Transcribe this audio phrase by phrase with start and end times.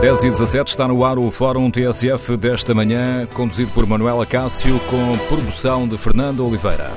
[0.00, 4.78] 10 e 17 está no ar o Fórum TSF desta manhã, conduzido por Manuela Cássio,
[4.80, 6.92] com produção de Fernando Oliveira.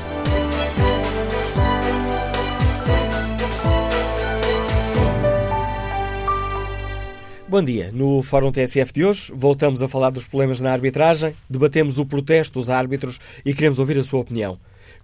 [7.47, 7.89] Bom dia.
[7.93, 12.59] No Fórum TSF de hoje, voltamos a falar dos problemas na arbitragem, debatemos o protesto
[12.59, 14.59] dos árbitros e queremos ouvir a sua opinião.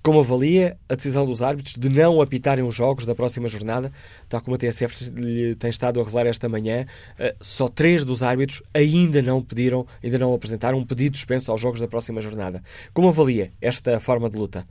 [0.05, 3.91] Como avalia a decisão dos árbitros de não apitarem os jogos da próxima jornada?
[4.29, 6.85] Tal como a TSF lhe tem estado a revelar esta manhã,
[7.17, 11.51] eh, só três dos árbitros ainda não pediram, ainda não apresentaram um pedido de dispensa
[11.51, 12.61] aos jogos da próxima jornada.
[12.93, 14.67] Como avalia esta forma de luta?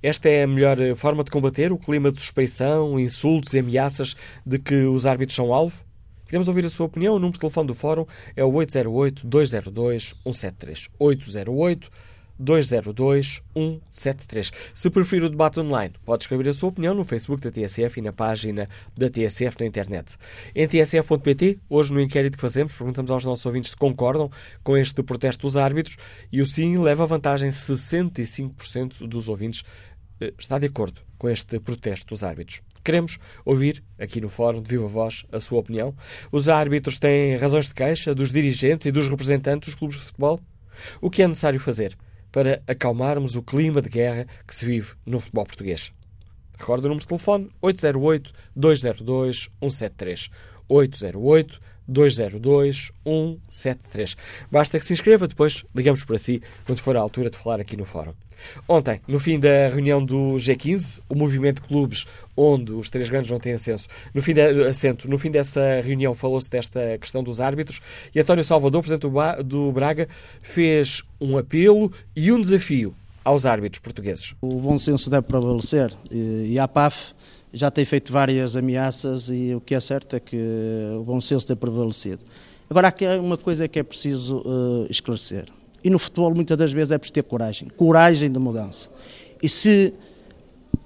[0.00, 4.14] Esta é a melhor eh, forma de combater o clima de suspeição, insultos e ameaças
[4.46, 5.82] de que os árbitros são alvo?
[6.26, 7.16] Queremos ouvir a sua opinião.
[7.16, 10.86] O número de telefone do Fórum é o 808-202-173.
[10.96, 11.90] 808
[12.38, 14.52] 202 173.
[14.74, 18.02] Se preferir o debate online, pode escrever a sua opinião no Facebook da TSF e
[18.02, 20.16] na página da TSF na internet.
[20.54, 24.30] Em tsf.pt, hoje no inquérito que fazemos, perguntamos aos nossos ouvintes se concordam
[24.62, 25.96] com este protesto dos árbitros
[26.32, 27.50] e o sim leva vantagem.
[27.50, 29.62] 65% dos ouvintes
[30.20, 32.60] eh, está de acordo com este protesto dos árbitros.
[32.84, 35.92] Queremos ouvir, aqui no Fórum de Viva Voz, a sua opinião.
[36.30, 40.40] Os árbitros têm razões de queixa dos dirigentes e dos representantes dos clubes de futebol?
[41.00, 41.96] O que é necessário fazer?
[42.36, 45.90] Para acalmarmos o clima de guerra que se vive no futebol português.
[46.58, 47.50] Recordo o número de telefone
[51.90, 52.90] 808-202-173.
[53.56, 54.16] 808-202-173.
[54.50, 57.76] Basta que se inscreva, depois ligamos para si quando for a altura de falar aqui
[57.76, 58.12] no fórum.
[58.68, 62.06] Ontem, no fim da reunião do G15, o movimento de clubes
[62.36, 66.14] onde os três grandes não têm acesso, no fim de, assento, no fim dessa reunião
[66.14, 67.80] falou-se desta questão dos árbitros
[68.14, 69.10] e António Salvador, presidente
[69.42, 70.06] do Braga,
[70.42, 74.34] fez um apelo e um desafio aos árbitros portugueses.
[74.40, 77.15] O bom senso deve prevalecer e a PAF
[77.52, 80.36] já tem feito várias ameaças e o que é certo é que
[80.98, 82.20] o bom senso tem prevalecido.
[82.68, 85.46] Agora, há uma coisa que é preciso uh, esclarecer.
[85.82, 88.88] E no futebol, muitas das vezes, é preciso ter coragem coragem de mudança.
[89.40, 89.94] E se,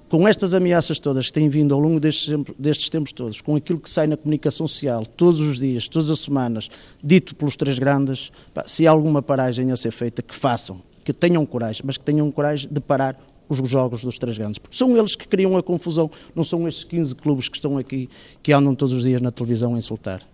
[0.07, 2.29] com estas ameaças todas que têm vindo ao longo destes,
[2.59, 6.19] destes tempos todos, com aquilo que sai na comunicação social, todos os dias, todas as
[6.19, 6.69] semanas,
[7.03, 8.31] dito pelos três grandes,
[8.67, 12.29] se há alguma paragem a ser feita, que façam, que tenham coragem, mas que tenham
[12.29, 13.19] coragem de parar
[13.59, 14.57] os jogos dos três grandes.
[14.57, 18.09] Porque são eles que criam a confusão, não são estes 15 clubes que estão aqui,
[18.41, 20.30] que andam todos os dias na televisão a insultar.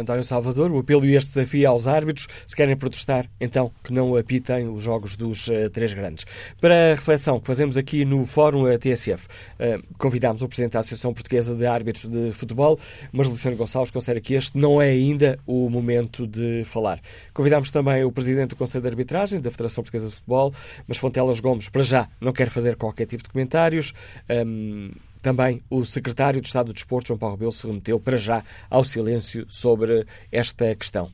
[0.00, 4.16] António Salvador, o apelo e este desafio aos árbitros, se querem protestar, então que não
[4.16, 6.26] apitem os jogos dos uh, três grandes.
[6.60, 11.12] Para a reflexão que fazemos aqui no Fórum TSF, uh, convidámos o Presidente da Associação
[11.12, 12.78] Portuguesa de Árbitros de Futebol,
[13.12, 17.00] mas Luciano Gonçalves considera que este não é ainda o momento de falar.
[17.32, 20.52] Convidámos também o Presidente do Conselho de Arbitragem da Federação Portuguesa de Futebol,
[20.86, 23.92] mas Fontelas Gomes, para já, não quer fazer qualquer tipo de comentários.
[24.28, 24.90] Um,
[25.22, 28.84] também o secretário de Estado do Desporto, João Paulo Rebelo, se remeteu para já ao
[28.84, 31.10] silêncio sobre esta questão.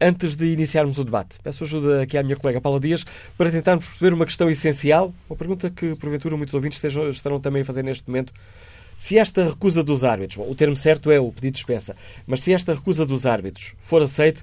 [0.00, 3.04] Antes de iniciarmos o debate, peço ajuda aqui à minha colega Paula Dias
[3.36, 7.62] para tentarmos perceber uma questão essencial, uma pergunta que porventura muitos ouvintes estejam, estarão também
[7.62, 8.32] a fazer neste momento.
[8.96, 12.40] Se esta recusa dos árbitros, bom, o termo certo é o pedido de dispensa, mas
[12.40, 14.42] se esta recusa dos árbitros for aceita,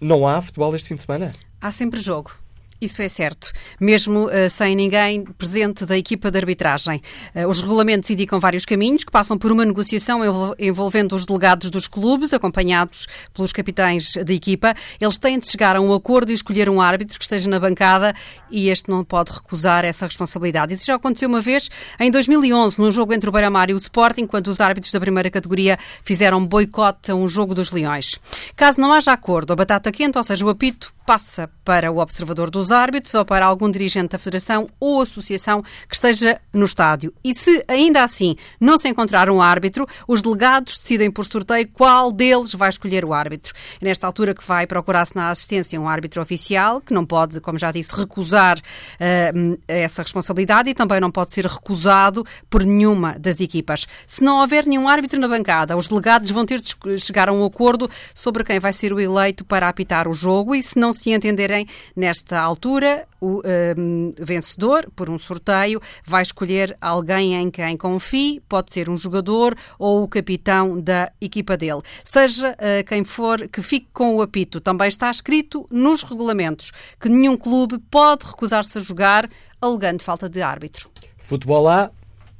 [0.00, 1.32] não há futebol este fim de semana?
[1.60, 2.41] Há sempre jogo.
[2.82, 7.00] Isso é certo, mesmo uh, sem ninguém presente da equipa de arbitragem.
[7.32, 10.20] Uh, os regulamentos indicam vários caminhos que passam por uma negociação
[10.58, 14.74] envolvendo os delegados dos clubes, acompanhados pelos capitães de equipa.
[15.00, 18.16] Eles têm de chegar a um acordo e escolher um árbitro que esteja na bancada
[18.50, 20.74] e este não pode recusar essa responsabilidade.
[20.74, 24.26] Isso já aconteceu uma vez em 2011, num jogo entre o Beira-Mar e o Sporting,
[24.26, 28.18] quando os árbitros da primeira categoria fizeram boicote a um jogo dos Leões.
[28.56, 32.50] Caso não haja acordo, a batata quente, ou seja, o apito, passa para o observador
[32.50, 37.12] dos árbitros ou para algum dirigente da federação ou associação que esteja no estádio.
[37.24, 42.12] E se ainda assim não se encontrar um árbitro, os delegados decidem por sorteio qual
[42.12, 43.52] deles vai escolher o árbitro.
[43.80, 47.58] E nesta altura que vai procurar-se na assistência um árbitro oficial, que não pode, como
[47.58, 53.40] já disse, recusar uh, essa responsabilidade e também não pode ser recusado por nenhuma das
[53.40, 53.86] equipas.
[54.06, 57.44] Se não houver nenhum árbitro na bancada, os delegados vão ter de chegar a um
[57.44, 61.10] acordo sobre quem vai ser o eleito para apitar o jogo e se não se
[61.10, 63.40] entenderem nesta altura, o
[63.78, 69.56] um, vencedor, por um sorteio, vai escolher alguém em quem confie, pode ser um jogador
[69.78, 71.82] ou o capitão da equipa dele.
[72.04, 77.08] Seja uh, quem for que fique com o apito, também está escrito nos regulamentos que
[77.08, 79.28] nenhum clube pode recusar-se a jogar
[79.60, 80.90] alegando falta de árbitro.
[81.16, 81.90] Futebol lá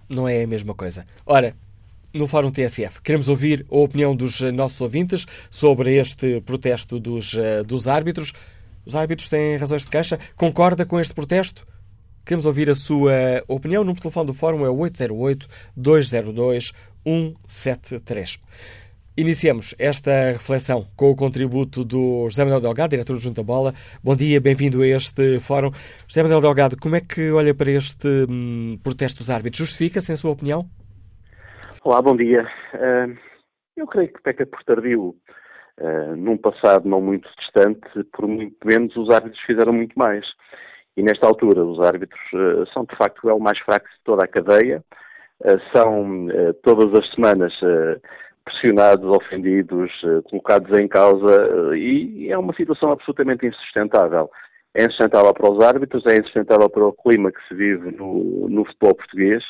[0.08, 1.06] não é a mesma coisa.
[1.25, 1.56] Ora,
[2.12, 3.00] no Fórum TSF.
[3.03, 8.32] Queremos ouvir a opinião dos nossos ouvintes sobre este protesto dos, eh, dos árbitros.
[8.85, 10.19] Os árbitros têm razões de queixa?
[10.37, 11.67] Concorda com este protesto?
[12.25, 13.82] Queremos ouvir a sua opinião.
[13.82, 14.69] O número de telefone do Fórum é
[15.79, 18.38] 808-202-173.
[19.15, 23.75] Iniciamos esta reflexão com o contributo do José Manuel Delgado, diretor do Junta Bola.
[24.03, 25.70] Bom dia, bem-vindo a este fórum.
[26.08, 29.58] José Manuel Delgado, como é que olha para este hum, protesto dos árbitros?
[29.58, 30.67] Justifica-se, em sua opinião?
[31.84, 32.46] Olá, bom dia.
[32.75, 33.19] Uh,
[33.76, 35.17] eu creio que peca por tardio.
[35.81, 40.25] Uh, num passado não muito distante, por muito menos, os árbitros fizeram muito mais.
[40.96, 44.29] E nesta altura, os árbitros uh, são de facto o mais fraco de toda a
[44.29, 44.84] cadeia.
[45.75, 46.29] são
[46.62, 47.52] todas as semanas
[48.44, 49.90] pressionados, ofendidos,
[50.31, 54.31] colocados em causa e é uma situação absolutamente insustentável.
[54.73, 58.64] É insustentável para os árbitros, é insustentável para o clima que se vive no, no
[58.67, 59.43] futebol português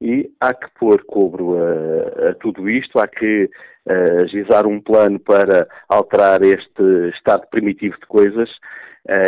[0.00, 5.18] e há que pôr cobro a, a tudo isto, há que uh, agizar um plano
[5.18, 6.82] para alterar este
[7.14, 8.50] estado primitivo de coisas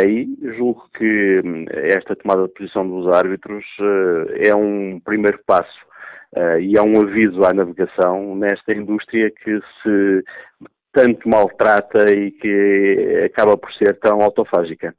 [0.07, 5.91] e julgo que hum, esta tomada de posição dos árbitros uh, é um primeiro passo
[6.33, 10.23] Uh, e é um aviso à navegação nesta indústria que se
[10.93, 14.95] tanto maltrata e que acaba por ser tão autofágica.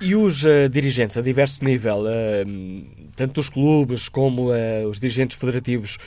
[0.00, 5.38] E os uh, dirigentes a diverso nível, uh, tanto os clubes como uh, os dirigentes
[5.38, 5.98] federativos,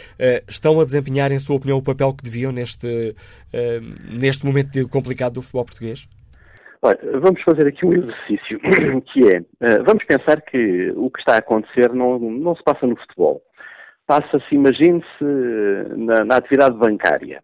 [0.48, 3.16] estão a desempenhar, em sua opinião, o papel que deviam neste,
[4.10, 6.08] neste momento complicado do futebol português?
[6.82, 8.60] Olha, vamos fazer aqui um exercício,
[9.12, 9.42] que é,
[9.84, 13.42] vamos pensar que o que está a acontecer não, não se passa no futebol
[14.08, 15.24] passa-se, imagine-se,
[15.98, 17.44] na, na, atividade bancária.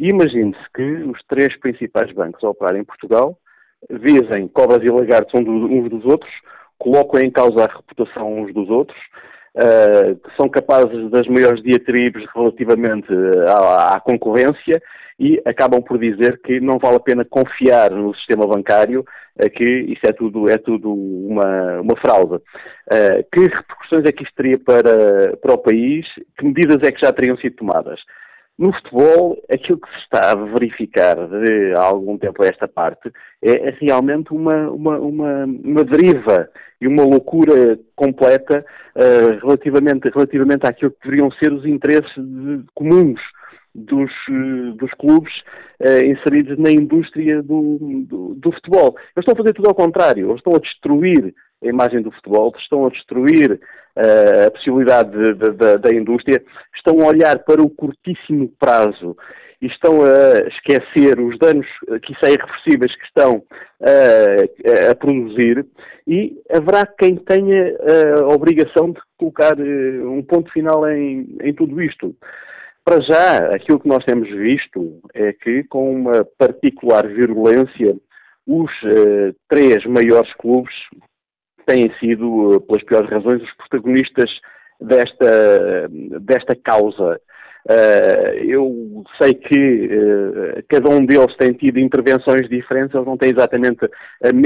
[0.00, 3.38] E imagine-se que os três principais bancos a operar em Portugal
[3.90, 6.30] visem cobras e lagartos uns dos outros,
[6.78, 8.98] colocam em causa a reputação uns dos outros,
[9.56, 13.08] uh, são capazes das maiores diatribes relativamente
[13.46, 14.82] à, à, concorrência
[15.18, 19.04] e acabam por dizer que não vale a pena confiar no sistema bancário,
[19.40, 22.36] uh, que isso é tudo, é tudo uma, uma fraude.
[22.36, 26.06] Uh, que repercussões é que isto teria para, para o país?
[26.36, 28.00] Que medidas é que já teriam sido tomadas?
[28.58, 33.10] No futebol, aquilo que se está a verificar de há algum tempo a esta parte
[33.42, 36.48] é, é realmente uma, uma, uma, uma deriva
[36.80, 38.64] e uma loucura completa
[38.94, 43.20] uh, relativamente, relativamente àquilo que deveriam ser os interesses de, comuns
[43.74, 45.32] dos, uh, dos clubes
[45.80, 48.94] uh, inseridos na indústria do, do, do, futebol.
[49.16, 52.52] Eles estão a fazer tudo ao contrário, eles estão a destruir a imagem do futebol,
[52.58, 53.60] estão a destruir
[53.96, 56.42] uh, a possibilidade de, de, de, da indústria,
[56.74, 59.16] estão a olhar para o curtíssimo prazo
[59.60, 61.66] e estão a esquecer os danos,
[62.02, 65.64] que isso é irreversíveis, que estão uh, a produzir
[66.06, 67.76] e haverá quem tenha
[68.20, 72.14] a obrigação de colocar uh, um ponto final em, em tudo isto.
[72.84, 77.96] Para já, aquilo que nós temos visto é que, com uma particular virulência,
[78.44, 80.74] os uh, três maiores clubes
[81.66, 84.30] têm sido, eh, pelas piores razões, os protagonistas
[84.80, 85.88] desta,
[86.20, 87.20] desta causa.
[87.64, 93.30] Uh, eu sei que uh, cada um deles tem tido intervenções diferentes, eles não têm
[93.30, 93.88] exatamente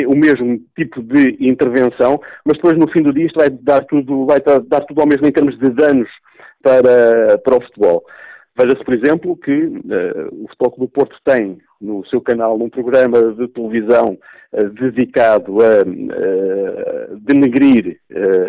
[0.06, 4.26] o mesmo tipo de intervenção, mas depois no fim do dia isto vai dar tudo,
[4.26, 6.10] vai dar tudo ao mesmo em termos de danos
[6.62, 8.04] para, para o futebol.
[8.58, 13.34] Veja-se, por exemplo, que uh, o Futebol do Porto tem no seu canal um programa
[13.34, 14.16] de televisão
[14.52, 18.00] uh, dedicado a uh, denegrir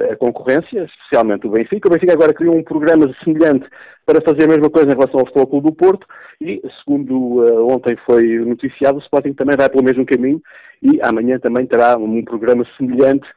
[0.09, 1.89] a concorrência, especialmente o Benfica.
[1.89, 3.68] O Benfica agora criou um programa semelhante
[4.06, 6.07] para fazer a mesma coisa em relação ao Futebol do Porto
[6.39, 10.41] e, segundo ontem foi noticiado, o Sporting também vai pelo mesmo caminho
[10.82, 13.27] e amanhã também terá um programa semelhante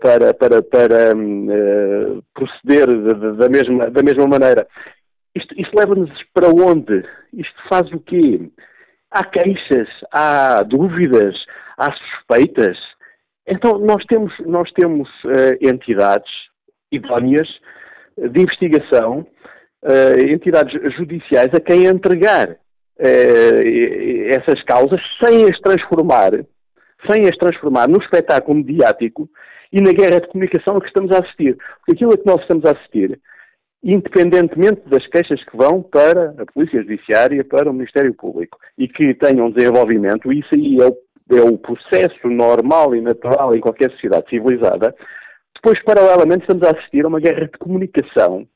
[0.00, 2.86] para, para, para um, proceder
[3.36, 4.66] da, mesma, da mesma maneira.
[5.38, 7.04] Isto, isto leva-nos para onde?
[7.32, 8.40] Isto faz o quê?
[9.10, 11.36] Há queixas, há dúvidas,
[11.76, 12.76] há suspeitas.
[13.46, 16.30] Então nós temos, nós temos uh, entidades
[16.90, 17.48] idóneas
[18.16, 19.26] de investigação,
[19.84, 26.32] uh, entidades judiciais a quem entregar uh, essas causas sem as transformar,
[27.08, 29.30] sem as transformar no espetáculo mediático
[29.72, 31.56] e na guerra de comunicação a que estamos a assistir.
[31.78, 33.20] Porque aquilo a que nós estamos a assistir
[33.82, 39.14] independentemente das queixas que vão para a Polícia Judiciária, para o Ministério Público, e que
[39.14, 40.96] tenham desenvolvimento, isso aí é o,
[41.38, 44.94] é o processo normal e natural em qualquer sociedade civilizada,
[45.54, 48.46] depois, paralelamente, estamos a assistir a uma guerra de comunicação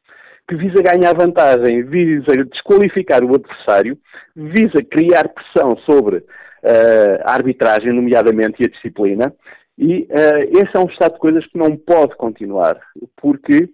[0.49, 3.99] que visa ganhar vantagem, visa desqualificar o adversário,
[4.37, 9.35] visa criar pressão sobre uh, a arbitragem, nomeadamente, e a disciplina,
[9.77, 12.81] e uh, esse é um estado de coisas que não pode continuar,
[13.17, 13.65] porque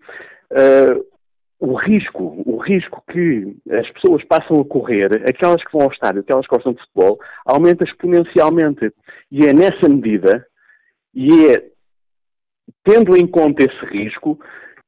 [0.52, 1.05] uh,
[1.61, 6.21] o risco, o risco que as pessoas passam a correr, aquelas que vão ao estádio,
[6.21, 8.93] aquelas que gostam de futebol, aumenta exponencialmente.
[9.31, 10.47] E é nessa medida,
[11.15, 11.69] e é
[12.85, 14.38] tendo em conta esse risco,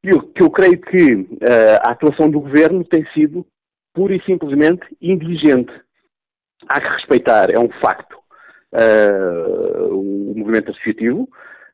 [0.03, 3.47] que eu, que eu creio que uh, a atuação do governo tem sido
[3.93, 5.73] pura e simplesmente indigente.
[6.69, 8.17] há que respeitar, é um facto,
[8.75, 11.29] uh, o movimento associativo,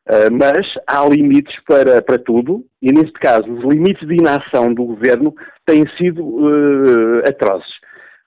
[0.08, 4.84] uh, mas há limites para, para tudo, e neste caso os limites de inação do
[4.84, 5.34] governo
[5.64, 7.74] têm sido uh, atrozes.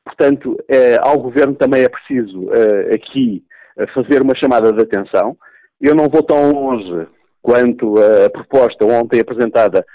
[0.03, 0.57] Portanto,
[1.01, 2.49] ao governo também é preciso
[2.91, 3.43] aqui
[3.93, 5.37] fazer uma chamada de atenção.
[5.79, 7.07] Eu não vou tão longe
[7.43, 9.85] quanto a proposta ontem apresentada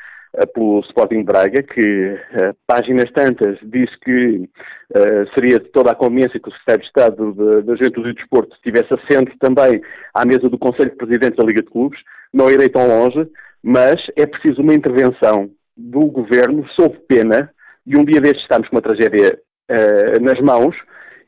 [0.52, 4.48] pelo Sporting Braga, que uh, páginas tantas diz que
[4.90, 8.54] uh, seria de toda a conveniência que o Secretário de Estado da Juventude e Desporto
[8.56, 9.80] estivesse assente também
[10.12, 12.00] à mesa do Conselho de Presidentes da Liga de Clubes.
[12.32, 13.28] Não irei tão longe,
[13.62, 17.50] mas é preciso uma intervenção do Governo sob pena
[17.86, 19.38] de um dia destes estarmos com uma tragédia
[19.70, 20.76] uh, nas mãos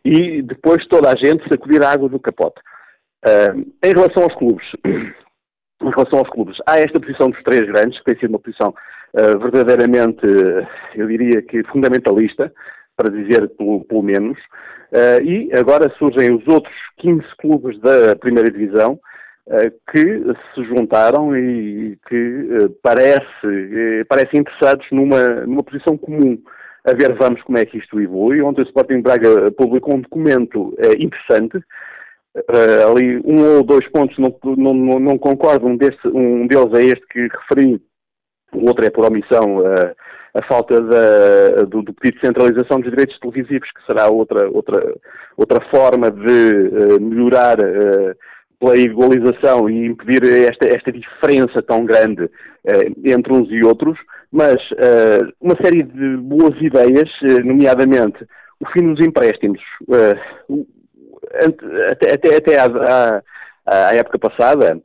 [0.04, 2.60] e depois toda a gente sacudir a água do capote.
[3.84, 8.04] em relação aos clubes, em relação aos clubes, há esta posição dos três grandes, que
[8.04, 8.74] tem sido uma posição
[9.14, 10.26] uh, verdadeiramente,
[10.94, 12.52] eu diria que fundamentalista,
[12.96, 18.50] para dizer pelo, pelo menos, uh, e agora surgem os outros 15 clubes da primeira
[18.50, 18.98] divisão
[19.92, 26.36] que se juntaram e que parece, parecem interessados numa, numa posição comum.
[26.84, 28.42] A ver, vamos como é que isto evolui.
[28.42, 31.62] Ontem o Sporting Braga publicou um documento interessante,
[32.36, 37.06] Uh, ali um ou dois pontos não, não, não, concordo, um, um deles é este
[37.08, 37.80] que referi,
[38.56, 39.94] o outro é por omissão uh,
[40.34, 44.94] a falta da, do, do, pedido de centralização dos direitos televisivos, que será outra, outra,
[45.36, 47.56] outra forma de uh, melhorar
[48.58, 52.30] pela igualização e impedir esta, esta diferença tão grande
[53.04, 53.98] entre uns e outros,
[54.32, 54.56] mas
[55.40, 57.10] uma série de boas ideias,
[57.44, 58.26] nomeadamente
[58.58, 59.60] o fim dos empréstimos,
[61.90, 64.80] até, até, até à, à, à, época passada,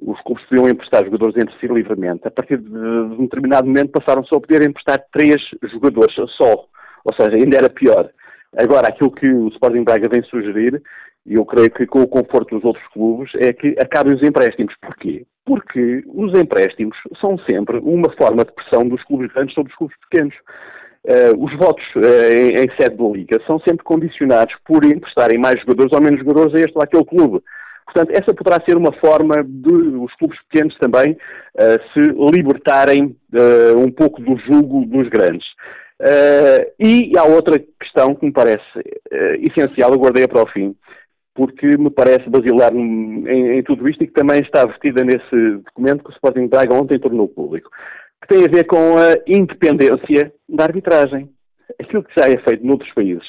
[0.00, 2.26] os clubes podiam emprestar jogadores entre si livremente.
[2.26, 6.66] A partir de, de um determinado momento passaram só a poder emprestar três jogadores só.
[7.04, 8.10] Ou seja, ainda era pior.
[8.56, 10.82] Agora, aquilo que o Sporting Braga vem sugerir,
[11.24, 14.74] e eu creio que com o conforto dos outros clubes, é que acabem os empréstimos.
[14.80, 15.24] Porquê?
[15.44, 19.96] Porque os empréstimos são sempre uma forma de pressão dos clubes grandes sobre os clubes
[20.08, 20.34] pequenos.
[21.04, 25.58] Uh, os votos uh, em, em, sede da Liga são sempre condicionados por emprestarem mais
[25.60, 27.42] jogadores ou menos jogadores a este ou aquele clube.
[27.84, 33.16] Portanto, essa poderá ser uma forma de os clubes pequenos também uh, se libertarem
[33.76, 35.46] um pouco do jugo dos grandes.
[36.78, 38.64] e há outra questão que me parece
[39.40, 40.74] essencial, aguardei para o fim,
[41.34, 46.04] porque me parece basilar em, em, tudo isto e que também está vestida nesse documento
[46.04, 47.70] que o Sporting Braga ontem tornou público
[48.22, 51.28] que tem a ver com a independência da arbitragem.
[51.80, 53.26] Aquilo que já é feito noutros países,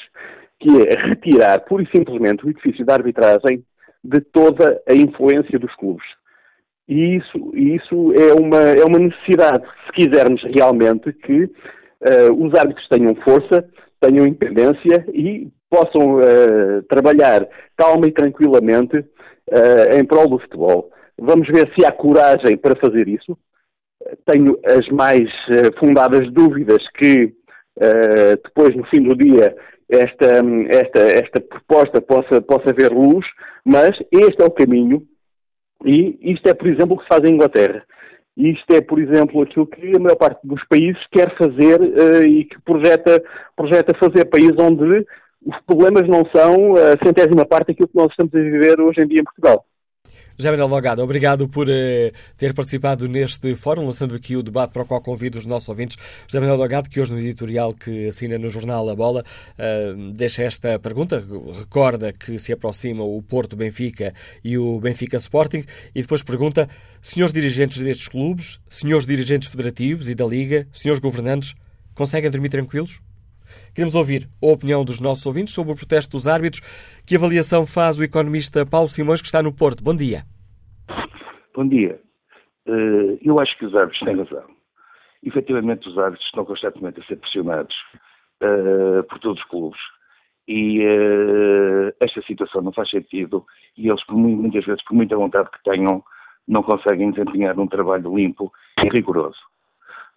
[0.60, 3.64] que é retirar pura e simplesmente o edifício da arbitragem
[4.04, 6.04] de toda a influência dos clubes.
[6.86, 12.86] E isso, isso é, uma, é uma necessidade, se quisermos realmente que uh, os árbitros
[12.88, 13.66] tenham força,
[14.00, 20.90] tenham independência e possam uh, trabalhar calma e tranquilamente uh, em prol do futebol.
[21.18, 23.36] Vamos ver se há coragem para fazer isso
[24.26, 25.30] tenho as mais
[25.78, 27.32] fundadas dúvidas que
[28.44, 29.56] depois, no fim do dia,
[29.88, 33.26] esta, esta, esta proposta possa, possa ver luz,
[33.64, 35.06] mas este é o caminho
[35.84, 37.82] e isto é, por exemplo, o que se faz em Inglaterra.
[38.36, 42.44] Isto é, por exemplo, aquilo que a maior parte dos países quer fazer uh, e
[42.44, 43.22] que projeta,
[43.54, 45.06] projeta fazer países onde
[45.44, 49.06] os problemas não são a centésima parte daquilo que nós estamos a viver hoje em
[49.06, 49.64] dia em Portugal.
[50.36, 54.82] José Manuel Logado, obrigado por uh, ter participado neste fórum, lançando aqui o debate para
[54.82, 55.96] o qual convido os nossos ouvintes.
[56.26, 59.24] José Manuel Logado, que hoje no editorial que assina no jornal A Bola,
[59.56, 61.24] uh, deixa esta pergunta,
[61.56, 64.12] recorda que se aproxima o Porto Benfica
[64.42, 65.64] e o Benfica Sporting,
[65.94, 66.68] e depois pergunta,
[67.00, 71.54] senhores dirigentes destes clubes, senhores dirigentes federativos e da Liga, senhores governantes,
[71.94, 73.00] conseguem dormir tranquilos?
[73.74, 76.60] Queremos ouvir a opinião dos nossos ouvintes sobre o protesto dos árbitros.
[77.06, 79.82] Que avaliação faz o economista Paulo Simões, que está no Porto?
[79.82, 80.24] Bom dia.
[81.54, 82.00] Bom dia.
[82.66, 84.54] Eh, eu acho que os árbitros têm razão.
[85.22, 87.74] Efetivamente, os árbitros estão constantemente a ser pressionados
[88.42, 89.80] uh, por todos os clubes.
[90.46, 93.46] E uh, esta situação não faz sentido
[93.76, 96.04] e eles, muitas vezes, por muita vontade que tenham,
[96.46, 98.52] não conseguem desempenhar um trabalho limpo
[98.84, 99.38] e rigoroso.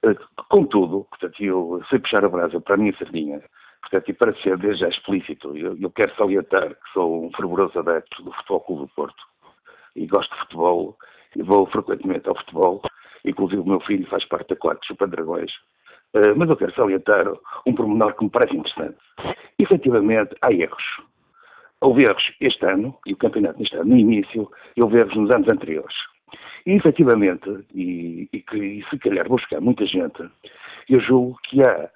[0.03, 0.15] Eh,
[0.49, 3.41] contudo, portanto, eu sei puxar a brasa para a minha sardinha,
[3.81, 7.79] portanto, e para ser desde já explícito, eu, eu quero salientar que sou um fervoroso
[7.79, 9.23] adepto do Futebol Clube do Porto
[9.95, 10.97] e gosto de futebol
[11.35, 12.81] e vou frequentemente ao futebol,
[13.25, 15.51] inclusive o meu filho faz parte da quarta Chupa Dragões.
[16.13, 17.25] Uh, mas eu quero salientar
[17.65, 18.97] um pormenor que me parece interessante.
[19.59, 20.83] Efetivamente, há erros.
[21.81, 25.29] Houve erros este ano, e o campeonato neste ano, no início, e houve erros nos
[25.31, 25.95] anos anteriores.
[26.65, 30.29] E, efetivamente, e, e, que, e se calhar buscar muita gente,
[30.89, 31.89] eu julgo que há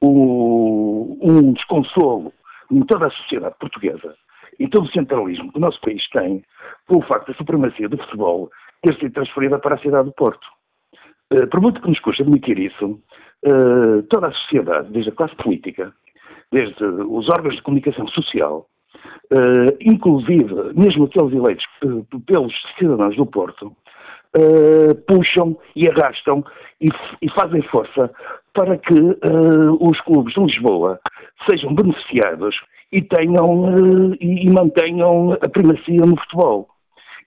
[0.00, 2.32] o, um desconsolo
[2.70, 4.14] em toda a sociedade portuguesa,
[4.58, 6.44] em todo o centralismo que o nosso país tem,
[6.86, 8.50] pelo facto da supremacia do futebol
[8.82, 10.46] ter sido transferida para a cidade do Porto.
[11.32, 13.00] Uh, por muito que nos custe admitir isso,
[13.46, 15.92] uh, toda a sociedade, desde a classe política,
[16.50, 18.66] desde os órgãos de comunicação social,
[19.32, 21.64] uh, inclusive mesmo aqueles eleitos
[22.26, 23.74] pelos cidadãos do Porto,
[25.06, 26.44] puxam e arrastam
[26.80, 26.88] e,
[27.22, 28.12] e, fazem força
[28.52, 28.94] para que
[29.80, 31.00] os clubes de Lisboa
[31.48, 32.54] sejam beneficiados
[32.92, 36.68] e tenham e, e mantenham a primacia no futebol.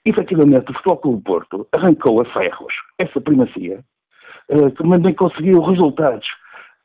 [0.04, 3.84] Efetivamente o Futebol Clube Porto arrancou a ferros essa primacia,
[4.50, 6.28] uh, que também conseguiu resultados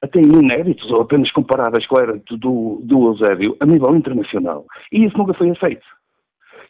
[0.07, 4.65] até inéditos ou apenas comparáveis com a era do, do Eusébio a nível internacional.
[4.91, 5.85] E isso nunca foi feito.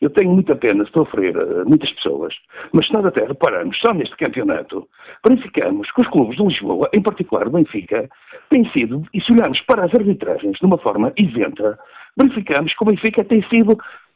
[0.01, 2.35] Eu tenho muita pena de sofrer uh, muitas pessoas,
[2.73, 4.87] mas se nós até repararmos só neste campeonato,
[5.27, 8.09] verificamos que os clubes de Lisboa, em particular o Benfica,
[8.51, 11.79] têm sido, e se olharmos para as arbitragens de uma forma isenta,
[12.19, 13.73] verificamos que o Benfica tem sido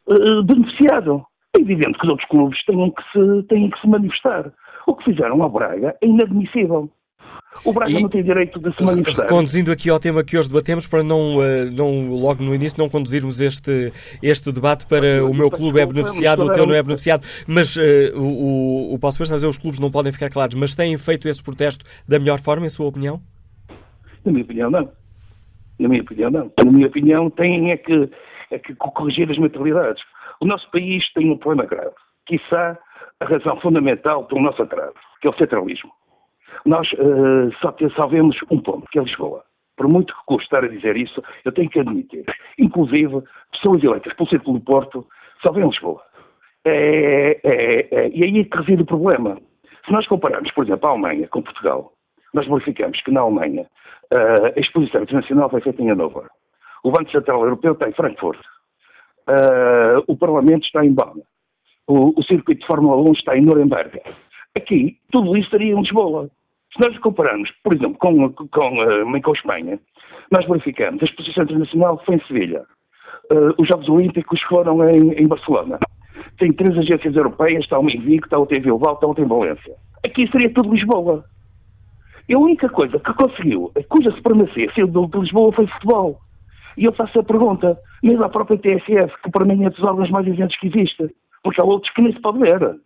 [0.06, 1.24] uh, beneficiado.
[1.56, 4.52] É evidente que os outros clubes têm que se, têm que se manifestar.
[4.86, 6.90] O que fizeram ao Braga é inadmissível.
[7.64, 9.26] O Braga e, não tem direito de se manifestar.
[9.26, 12.88] Conduzindo aqui ao tema que hoje debatemos, para não, eh, não logo no início, não
[12.88, 13.92] conduzirmos este,
[14.22, 17.80] este debate para o meu clube é beneficiado, o teu não é beneficiado, mas uh,
[18.16, 21.42] o, o Paulo Sebastião dizer os clubes não podem ficar calados, mas têm feito esse
[21.42, 23.20] protesto da melhor forma, em sua opinião?
[24.24, 24.90] Na minha opinião, não.
[25.78, 26.52] Na minha opinião, não.
[26.64, 28.10] Na minha opinião, têm é que,
[28.52, 30.02] é que corrigir as mentalidades.
[30.40, 31.94] O nosso país tem um problema grave.
[32.26, 32.78] Quiçá
[33.20, 35.90] a razão fundamental pelo nosso atraso, que é o centralismo.
[36.66, 39.44] Nós uh, só, só vemos um ponto, que é Lisboa.
[39.76, 42.24] Por muito que custe estar a dizer isso, eu tenho que admitir.
[42.58, 45.06] Inclusive, pessoas eleitas pelo Círculo do Porto
[45.42, 46.02] só veem Lisboa.
[46.64, 49.38] É, é, é, e aí é que reside o problema.
[49.86, 51.92] Se nós compararmos, por exemplo, a Alemanha com Portugal,
[52.34, 53.66] nós verificamos que na Alemanha
[54.12, 56.28] uh, a exposição internacional foi feita em Hannover.
[56.84, 58.38] O Banco Central Europeu está em Frankfurt.
[59.28, 61.22] Uh, o Parlamento está em Bonn.
[61.86, 64.00] O, o, circuito de Fórmula 1 está em Nuremberg.
[64.56, 66.30] Aqui, tudo isso estaria em Lisboa.
[66.72, 69.78] Se nós compararmos, por exemplo, com, com, uh, com a Espanha,
[70.30, 72.64] nós verificamos a exposição internacional foi em Sevilha.
[73.32, 75.78] Uh, os Jogos Olímpicos foram em, em, Barcelona.
[76.38, 79.28] Tem três agências europeias, está uma em Vigo, está outra em Bilbao, está outra em
[79.28, 79.74] Valência.
[80.04, 81.24] Aqui seria tudo Lisboa.
[82.28, 86.20] E a única coisa que conseguiu, cuja supremacia saiu de Lisboa foi futebol.
[86.76, 90.10] E eu faço a pergunta, mesmo à própria TSF, que para mim é dos órgãos
[90.10, 92.76] mais isentos que existe, porque há outros que nem se pode ver.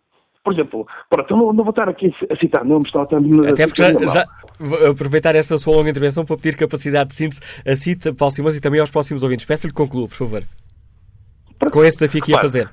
[0.45, 3.65] Por exemplo, pronto, eu não, não vou estar aqui a citar nomes, estão até Até
[3.65, 4.25] porque já, já,
[4.87, 8.61] aproveitar esta sua longa intervenção para pedir capacidade de síntese a CITA, Paulo Simões e
[8.61, 9.43] também aos próximos ouvintes.
[9.43, 10.43] Peço-lhe que conclua, por favor.
[11.73, 12.69] Com esse desafio que ia fazer.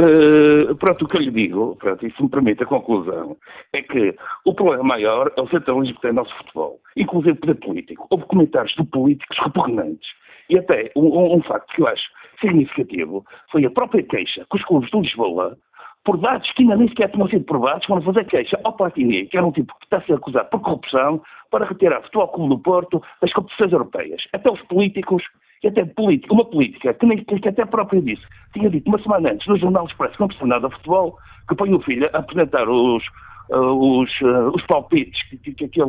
[0.00, 3.36] Uh, pronto, o que eu lhe digo, pronto, e se me permite a conclusão,
[3.72, 7.56] é que o problema maior é o centralismo que tem o nosso futebol, inclusive poder
[7.56, 8.06] político.
[8.08, 10.08] Houve comentários de políticos repugnantes.
[10.48, 12.04] E até um, um, facto que eu acho
[12.40, 15.58] significativo foi a própria queixa que os clubes de Lisboa,
[16.04, 19.36] por dados que ainda nem sequer tinham sido provados, foram fazer queixa ao Platini, que
[19.36, 22.48] era um tipo que está a ser acusado por corrupção, para retirar o Futebol Clube
[22.48, 24.22] do Porto das competições europeias.
[24.32, 25.22] Até os políticos
[25.62, 29.30] e até política, uma política que, nem, que até própria disse, tinha dito uma semana
[29.30, 31.16] antes no Jornal Expresso, não percebe nada de futebol,
[31.48, 33.04] que põe o filho a apresentar os,
[33.50, 35.80] uh, os, uh, os palpites que, que, que,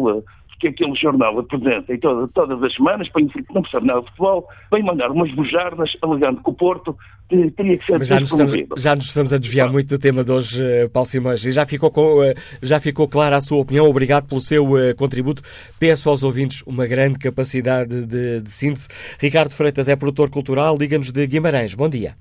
[0.63, 3.21] que aquele jornal apresenta e toda, todas as semanas, que
[3.53, 6.95] não percebe nada de futebol, vem mandar umas bujardas alegando que o Porto
[7.27, 10.23] teria que ser Mas já nos, estamos, já nos estamos a desviar muito do tema
[10.23, 12.19] de hoje, uh, Paulo Simões, e já ficou, com,
[12.61, 13.89] já ficou clara a sua opinião.
[13.89, 15.41] Obrigado pelo seu contributo.
[15.79, 18.87] Peço aos ouvintes uma grande capacidade de, de síntese.
[19.19, 21.75] Ricardo Freitas é produtor cultural, liga-nos de Guimarães.
[21.75, 22.15] Bom dia.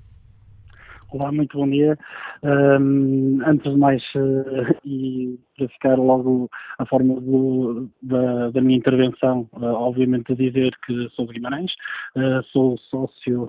[1.13, 1.95] Olá, muito bom dia.
[2.41, 6.49] Um, antes de mais, uh, e para ficar logo
[6.79, 11.71] a forma do, da, da, minha intervenção, uh, obviamente dizer que sou de Guimarães,
[12.15, 13.45] uh, sou sócio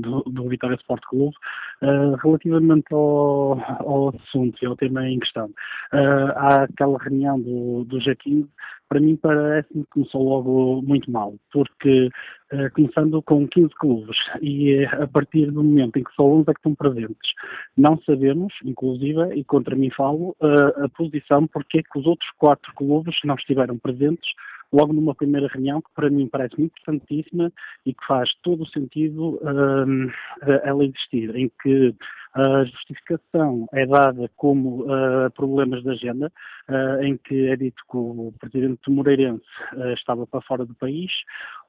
[0.00, 1.36] do, do, Vitória Sport Clube.
[2.22, 5.50] relativamente ao, ao, assunto e ao tema em questão,
[5.92, 8.48] há aquela reunião do, do G15
[8.92, 12.10] para mim parece-me que começou logo muito mal, porque
[12.52, 16.42] uh, começando com 15 clubes e uh, a partir do momento em que só 11
[16.42, 17.32] é que estão presentes,
[17.74, 22.28] não sabemos, inclusive, e contra mim falo, uh, a posição porque é que os outros
[22.36, 24.30] quatro clubes não estiveram presentes
[24.70, 27.50] logo numa primeira reunião que para mim parece muito importantíssima
[27.86, 29.38] e que faz todo o sentido
[30.64, 31.94] ela existir, em que
[32.34, 36.32] a justificação é dada como uh, problemas de agenda,
[36.68, 41.10] uh, em que é dito que o presidente Moreirense uh, estava para fora do país.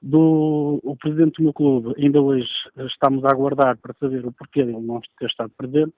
[0.01, 2.47] Do, o presidente do meu clube, ainda hoje
[2.87, 5.93] estamos a aguardar para saber o porquê dele não ter estado presente.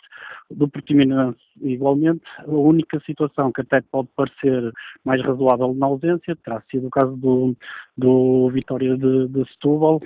[0.50, 2.24] Do Portimonense, igualmente.
[2.40, 4.72] A única situação que até pode parecer
[5.04, 7.56] mais razoável na ausência terá sido o caso do,
[7.98, 10.00] do Vitória de, de Setúbal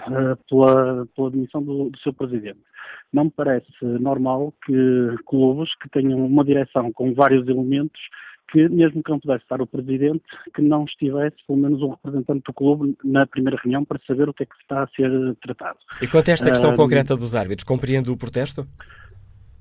[0.50, 2.60] pela, pela demissão do, do, seu presidente.
[3.12, 8.00] Não me parece normal que clubes que tenham uma direção com vários elementos
[8.52, 10.24] que, mesmo que não pudesse estar o presidente,
[10.56, 14.34] que não estivesse pelo menos um representante do clube na primeira reunião para saber o
[14.34, 15.78] que é que está a ser tratado.
[16.02, 18.62] E quanto a esta questão uh, concreta dos árbitros, compreende o protesto?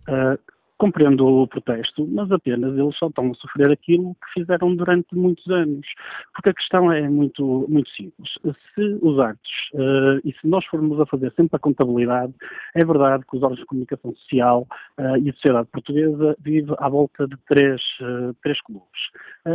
[0.09, 0.38] Uh,
[0.79, 5.45] Compreendo o protesto, mas apenas eles só estão a sofrer aquilo que fizeram durante muitos
[5.49, 5.85] anos.
[6.33, 8.31] Porque a questão é muito, muito simples.
[8.75, 12.33] Se os atos, uh, e se nós formos a fazer sempre a contabilidade,
[12.77, 16.88] é verdade que os órgãos de comunicação social uh, e a sociedade portuguesa vive à
[16.88, 19.01] volta de três, uh, três clubes.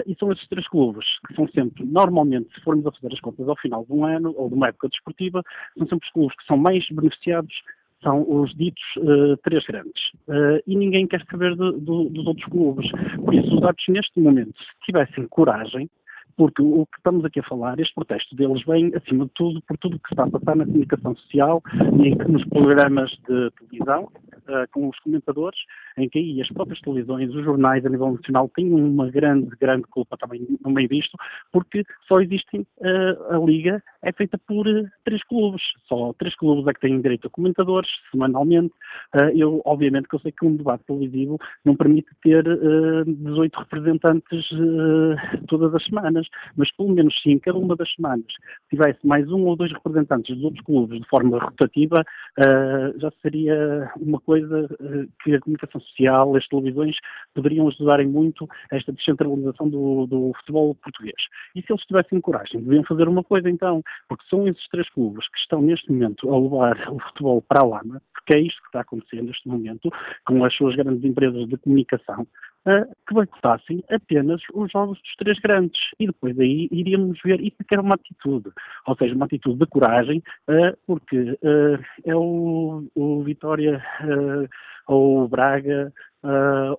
[0.05, 3.47] e são esses três clubes que são sempre, normalmente, se formos a fazer as contas
[3.47, 5.41] ao final de um ano ou de uma época desportiva,
[5.77, 7.53] são sempre os clubes que são mais beneficiados
[8.03, 10.03] são os ditos uh, três grandes.
[10.27, 12.89] Uh, e ninguém quer saber dos outros clubes.
[13.23, 15.89] Por isso, os árbitros, neste momento, se tivessem coragem,
[16.35, 19.77] porque o que estamos aqui a falar, este protesto deles vem, acima de tudo, por
[19.77, 21.61] tudo o que está a passar na comunicação social
[22.03, 24.09] e nos programas de televisão,
[24.47, 25.59] uh, com os comentadores,
[25.97, 29.83] em que aí as próprias televisões, os jornais a nível nacional têm uma grande, grande
[29.83, 31.17] culpa também no meio disto,
[31.51, 36.67] porque só existem, uh, a Liga é feita por uh, três clubes, só três clubes
[36.67, 38.73] é que têm direito a comentadores, semanalmente.
[39.35, 42.43] eu, obviamente, que eu sei que um debate televisivo não permite ter
[43.05, 44.49] 18 representantes
[45.47, 48.25] todas as semanas, mas pelo menos sim, cada uma das semanas,
[48.69, 52.03] tivesse mais um ou dois representantes dos outros clubes de forma rotativa,
[52.97, 54.32] já seria uma coisa
[55.23, 56.95] que a comunicação social, as televisões
[57.33, 61.15] poderiam ajudarem muito a esta descentralização do, do, futebol português.
[61.55, 65.27] E se eles tivessem coragem, deviam fazer uma coisa então, porque são esses três clubes
[65.29, 68.67] que estão neste momento a levar o futebol para a lama, porque é isto que
[68.67, 69.89] está acontecendo neste momento,
[70.25, 72.27] com as suas grandes empresas de comunicação,
[72.65, 75.79] uh, que boicotassem apenas os jogos dos três grandes.
[75.99, 78.51] E depois aí iríamos ver isso que era uma atitude,
[78.87, 83.83] ou seja, uma atitude de coragem, uh, porque uh, é o, o Vitória
[84.87, 85.91] ou o Braga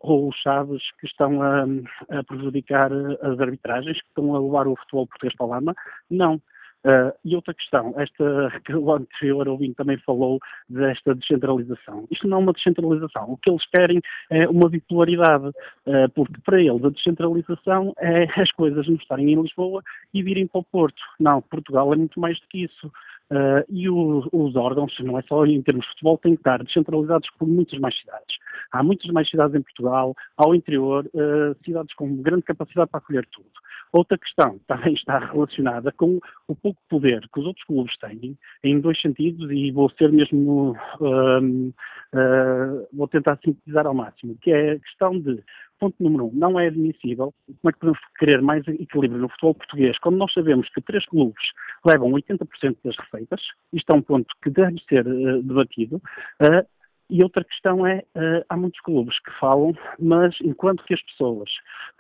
[0.01, 1.64] ou o Chaves que estão a,
[2.09, 5.75] a prejudicar as arbitragens, que estão a levar o futebol português para a lama.
[6.11, 6.40] Não.
[6.85, 12.07] Uh, e outra questão, esta que o anterior ouvinte também falou desta descentralização.
[12.11, 13.25] Isto não é uma descentralização.
[13.31, 18.53] O que eles querem é uma bipolaridade, uh, porque para eles a descentralização é as
[18.53, 21.03] coisas não estarem em Lisboa e virem para o Porto.
[21.18, 22.92] Não, Portugal é muito mais do que isso.
[23.30, 26.62] Uh, e o, os órgãos, não é só em termos de futebol, têm que estar
[26.62, 28.37] descentralizados por muitas mais cidades.
[28.70, 31.08] Há muitas mais cidades em Portugal, ao interior,
[31.64, 33.48] cidades com grande capacidade para acolher tudo.
[33.94, 38.80] Outra questão também está relacionada com o pouco poder que os outros clubes têm, em
[38.80, 44.72] dois sentidos, e vou ser mesmo, uh, uh, vou tentar sintetizar ao máximo, que é
[44.72, 45.40] a questão de,
[45.85, 49.55] ponto número um, não é admissível, como é que podemos querer mais equilíbrio no futebol
[49.55, 51.42] português, quando nós sabemos que três clubes
[51.85, 53.40] levam 80% das receitas,
[53.73, 56.66] isto é um ponto que deve ser uh, debatido, uh,
[57.14, 61.48] e outra questão é, uh, há muitos clubes que falam, mas enquanto que as pessoas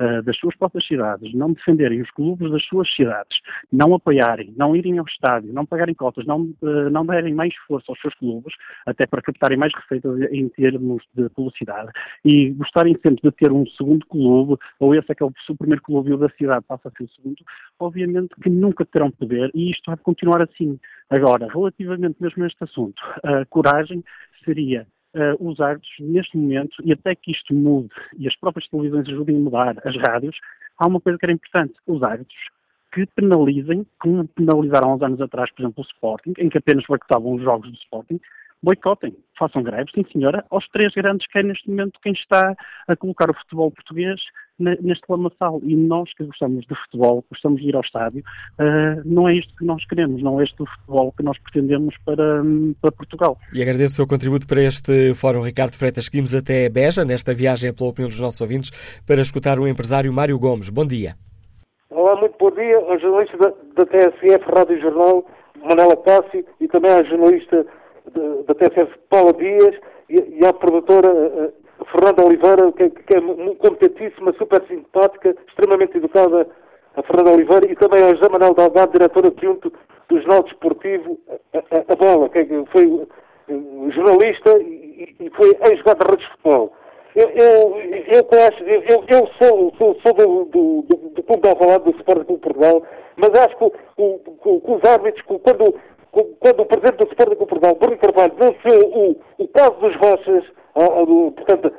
[0.00, 3.38] uh, das suas próprias cidades não defenderem os clubes das suas cidades,
[3.72, 7.92] não apoiarem, não irem ao estádio, não pagarem cotas, não, uh, não derem mais força
[7.92, 8.52] aos seus clubes,
[8.84, 11.92] até para captarem mais receitas em termos de publicidade,
[12.24, 15.82] e gostarem sempre de ter um segundo clube, ou esse é que é o primeiro
[15.82, 17.44] clube e o da cidade passa a ser o segundo,
[17.78, 20.76] obviamente que nunca terão poder, e isto vai continuar assim.
[21.08, 24.02] Agora, relativamente mesmo a este assunto, a coragem
[24.44, 29.08] seria uh, os árbitros, neste momento, e até que isto mude e as próprias televisões
[29.08, 30.36] ajudem a mudar as rádios,
[30.78, 32.38] há uma coisa que era importante: os árbitros
[32.92, 36.84] que penalizem, como penalizaram há uns anos atrás, por exemplo, o Sporting, em que apenas
[36.86, 38.20] boicotavam os jogos do Sporting,
[38.62, 42.54] boicotem, façam greve, sim senhora, aos três grandes que é neste momento quem está
[42.88, 44.20] a colocar o futebol português
[44.58, 45.60] neste lamaçal.
[45.62, 48.22] E nós que gostamos de futebol, gostamos de ir ao estádio,
[48.58, 51.94] uh, não é isto que nós queremos, não é este o futebol que nós pretendemos
[52.04, 52.42] para,
[52.80, 53.38] para Portugal.
[53.52, 56.06] E agradeço o seu contributo para este Fórum Ricardo Freitas.
[56.06, 58.70] Seguimos até Beja, nesta viagem pela opinião dos nossos ouvintes,
[59.06, 60.70] para escutar o empresário Mário Gomes.
[60.70, 61.14] Bom dia.
[61.90, 65.24] Olá, muito bom dia aos jornalistas da, da TSF Rádio Jornal,
[65.62, 67.66] Manela Cássio, e também à jornalista
[68.46, 69.74] da TSF Paula Dias
[70.08, 73.20] e, e à produtora uh, Fernanda Oliveira, que, que é
[73.56, 76.46] competentíssima, super simpática, extremamente educada,
[76.96, 79.72] a Fernanda Oliveira, e também ao José Manuel Delgado, diretor adjunto
[80.08, 81.18] do Jornal Desportivo,
[81.52, 83.06] a, a, a Bola, que foi
[83.48, 86.72] eh, jornalista e, e foi ex-jogador de futebol.
[87.16, 88.28] Eu, eu, eu,
[88.88, 92.42] eu, eu sou, sou, sou do, do, do, do Clube de Alvalade, do Sporting Clube
[92.42, 92.82] Portugal,
[93.16, 95.74] mas acho que, o, o, os árbitros, quando,
[96.10, 100.44] quando o presidente do Sporting Clube Portugal, Bruno Carvalho, denunciou o, o caso dos Rochas,
[100.74, 101.72] portanto,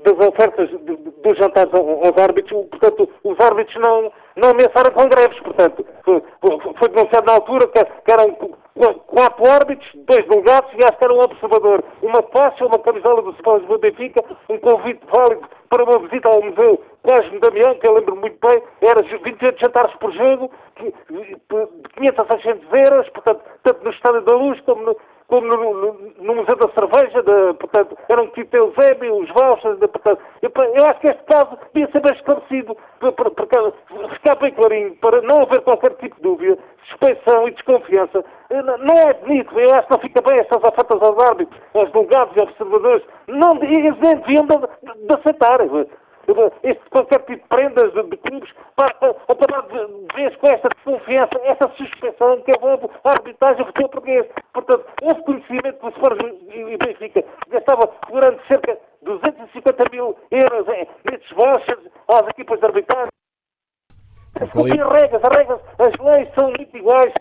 [0.00, 5.86] das ofertas dos jantares aos árbitros, portanto, os árbitros não, não ameaçaram com greves, portanto,
[6.04, 8.36] foi, denunciado na altura que, eram
[9.06, 13.30] quatro árbitros, dois delegados e acho que era um observador, uma faixa, uma camisola do
[13.32, 17.94] Sporting Lisboa Benfica, um convite válido para uma visita ao Museu Cosme Damião, que eu
[17.94, 20.92] lembro muito bem, era 28 jantares por jogo, de
[21.94, 24.96] 500 a 600 euros, portanto, tanto no Estádio da Luz como no,
[25.32, 29.88] como no, no, no, Museu da Cerveja, de, portanto, eram tipo Eusébio, os vouchers, de,
[29.88, 33.72] portanto, eu, eu, acho que este caso devia ser bem esclarecido, para, para,
[34.12, 38.22] ficar bem clarinho, para não haver qualquer tipo de dúvida, suspeição e desconfiança.
[38.50, 42.36] Não é bonito, eu acho que não fica bem estas ofertas aos árbitros, aos delegados
[42.36, 45.62] e observadores, não, eles deviam de, de, aceitar
[46.62, 51.68] este, tipo de prendas de, clubes para, para, para de vez com esta desconfiança, essa
[51.76, 52.54] suspensão que é
[53.04, 54.26] a arbitragem futebol português.
[54.52, 60.66] Portanto, houve conhecimento que o Sport e Benfica gastava durante cerca de 250 mil euros
[61.04, 63.12] nesses vouchers às equipas de arbitragem.
[64.40, 67.12] As regras, as regras, as leis são muito iguais.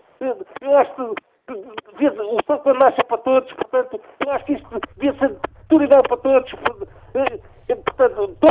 [0.61, 5.37] Eu acho que o soco nasce para todos, portanto, eu acho que isto devia ser
[5.79, 6.51] igual para todos.
[6.51, 6.89] Portanto,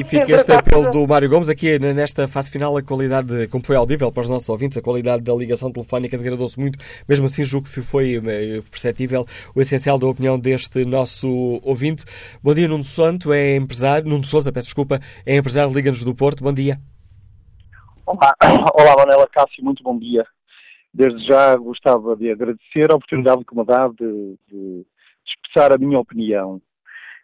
[0.00, 3.76] e fica este apelo do Mário Gomes aqui nesta fase final, a qualidade, como foi
[3.76, 6.78] audível para os nossos ouvintes, a qualidade da ligação telefónica degradou-se muito,
[7.08, 12.04] mesmo assim julgo que foi eh, perceptível o essencial da opinião deste nosso ouvinte.
[12.42, 16.42] Bom dia, Nuno Santo, é empresário, Nuno Souza, peço desculpa, é empresário Liga-nos do Porto,
[16.42, 16.78] bom dia.
[18.06, 18.34] Olá,
[18.74, 20.24] Olá Manela Cássio, muito bom dia.
[20.94, 24.86] Desde já gostava de agradecer a oportunidade que me dá de, de
[25.26, 26.60] expressar a minha opinião.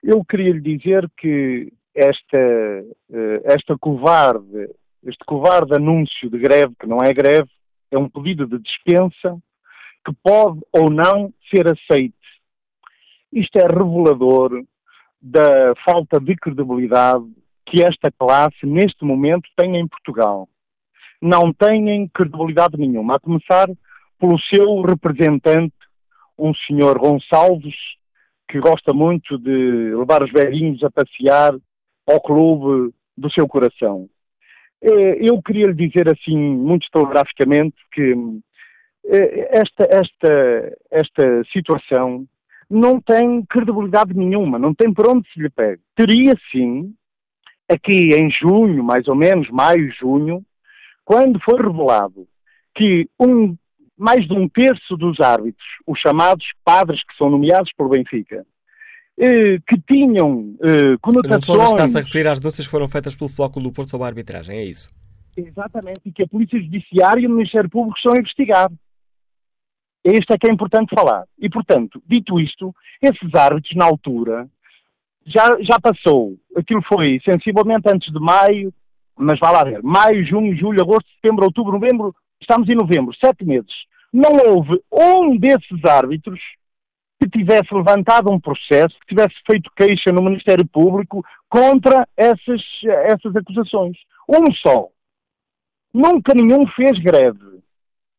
[0.08, 4.70] Eu queria lhe dizer que esta, eh, esta covarde,
[5.02, 7.50] este covarde anúncio de greve, que não é greve,
[7.90, 9.36] é um pedido de dispensa
[10.06, 12.14] que pode ou não ser aceito.
[13.32, 14.64] Isto é revelador
[15.20, 17.26] da falta de credibilidade
[17.66, 20.48] que esta classe, neste momento, tem em Portugal.
[21.20, 23.66] Não têm credibilidade nenhuma, a começar
[24.20, 25.74] pelo seu representante,
[26.38, 27.74] um senhor Gonçalves,
[28.48, 31.54] que gosta muito de levar os velhinhos a passear
[32.06, 34.08] ao clube do seu coração.
[34.80, 38.14] É, eu queria lhe dizer assim, muito telegraficamente, que
[39.06, 42.26] é, esta, esta, esta situação
[42.68, 45.80] não tem credibilidade nenhuma, não tem por onde se lhe pegue.
[45.94, 46.94] Teria sim,
[47.68, 50.44] aqui em junho, mais ou menos, maio, junho,
[51.04, 52.26] quando foi revelado
[52.74, 53.56] que um,
[53.96, 58.46] mais de um terço dos árbitros, os chamados padres que são nomeados pelo Benfica,
[59.18, 61.70] eh, que tinham eh, conotações...
[61.70, 64.58] Está-se a referir às denúncias que foram feitas pelo Flóculo do Porto sobre a arbitragem,
[64.58, 64.90] é isso?
[65.36, 68.70] Exatamente, e que a Polícia Judiciária e o Ministério Público estão a investigar.
[70.04, 71.24] Este é que é importante falar.
[71.38, 74.48] E, portanto, dito isto, esses árbitros, na altura,
[75.26, 76.38] já, já passou.
[76.56, 78.72] Aquilo foi sensivelmente antes de maio,
[79.16, 79.82] mas vá lá ver.
[79.82, 83.72] Maio, junho, julho, agosto, setembro, outubro, novembro, estamos em novembro, sete meses.
[84.12, 86.40] Não houve um desses árbitros
[87.20, 93.34] que tivesse levantado um processo, que tivesse feito queixa no Ministério Público contra essas, essas
[93.34, 93.96] acusações.
[94.28, 94.88] Um só.
[95.92, 97.60] Nunca nenhum fez greve.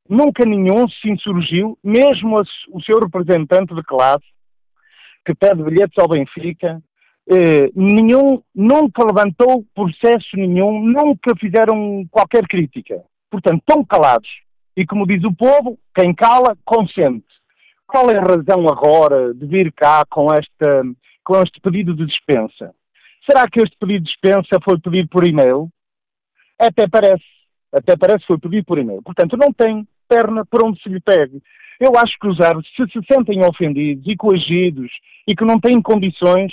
[0.10, 4.25] Nunca nenhum se insurgiu, mesmo o seu representante de classe,
[5.25, 6.82] que pede bilhetes ao Benfica,
[7.30, 13.03] eh, nenhum, nunca levantou processo nenhum, nunca fizeram qualquer crítica.
[13.30, 14.30] Portanto, estão calados.
[14.76, 17.26] E como diz o povo, quem cala, consente.
[17.88, 20.84] Qual é a razão agora de vir cá com, esta,
[21.24, 22.74] com este pedido de dispensa?
[23.30, 25.70] Será que este pedido de dispensa foi pedido por e-mail?
[26.60, 27.24] Até parece.
[27.74, 29.02] Até parece que foi pedido por e-mail.
[29.02, 31.42] Portanto, não tem perna por onde se lhe pegue.
[31.80, 34.92] Eu acho que os árbitros, se se sentem ofendidos e coagidos
[35.28, 36.52] e que não têm condições,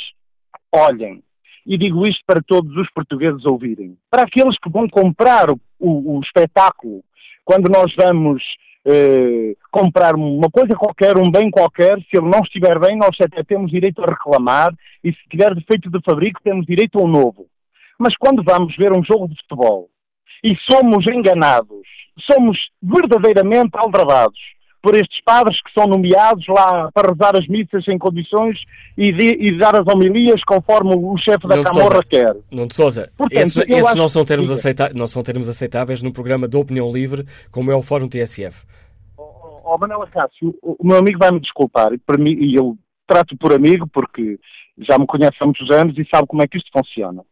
[0.75, 1.23] olhem.
[1.67, 3.97] E digo isto para todos os portugueses ouvirem.
[4.11, 7.03] Para aqueles que vão comprar o, o, o espetáculo,
[7.45, 8.43] quando nós vamos
[8.87, 13.43] eh, comprar uma coisa qualquer, um bem qualquer, se ele não estiver bem, nós até
[13.43, 17.47] temos direito a reclamar e se tiver defeito de fabrico, temos direito a um novo.
[17.99, 19.89] Mas quando vamos ver um jogo de futebol
[20.43, 21.87] e somos enganados,
[22.31, 24.54] somos verdadeiramente aldrabados
[24.85, 28.59] por estes padres que são nomeados lá para rezar as missas em condições
[28.99, 32.37] e, de, e dar as homilias conforme o chefe da Camorra quer.
[32.53, 36.12] Não de Sousa, Portanto, esses, esses não, são termos aceita não são termos aceitáveis num
[36.12, 38.66] programa de opinião livre como é o Fórum TSF.
[39.16, 42.77] Ó oh, oh, Manela Cássio, o, meu amigo vai-me desculpar, e, para mim, e eu
[43.07, 44.38] trato por amigo porque
[44.81, 47.23] já me conhece há muitos anos e sabe como é que isto funciona.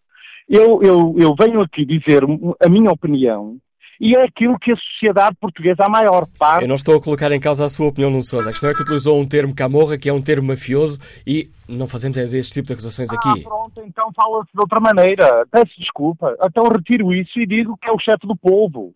[0.49, 2.23] Eu, eu, eu venho aqui dizer
[2.65, 3.59] a minha opinião
[4.01, 6.63] e é aquilo que a sociedade portuguesa, a maior parte.
[6.63, 8.51] Eu não estou a colocar em causa a sua opinião, Nuno Sousa.
[8.51, 11.87] A questão é que utilizou um termo camorra, que é um termo mafioso, e não
[11.87, 13.43] fazemos esse tipo de acusações ah, aqui.
[13.43, 15.47] Pronto, então fala-se de outra maneira.
[15.51, 16.37] Peço desculpa.
[16.45, 18.95] Então retiro isso e digo que é o chefe do povo.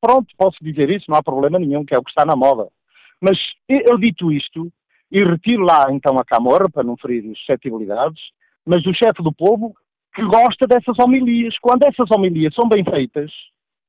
[0.00, 2.68] Pronto, posso dizer isso, não há problema nenhum, que é o que está na moda.
[3.20, 4.70] Mas eu dito isto,
[5.10, 8.20] e retiro lá então a camorra, para não ferir suscetibilidades,
[8.64, 9.74] mas o chefe do povo
[10.14, 11.54] que gosta dessas homilias.
[11.60, 13.30] Quando essas homilias são bem feitas,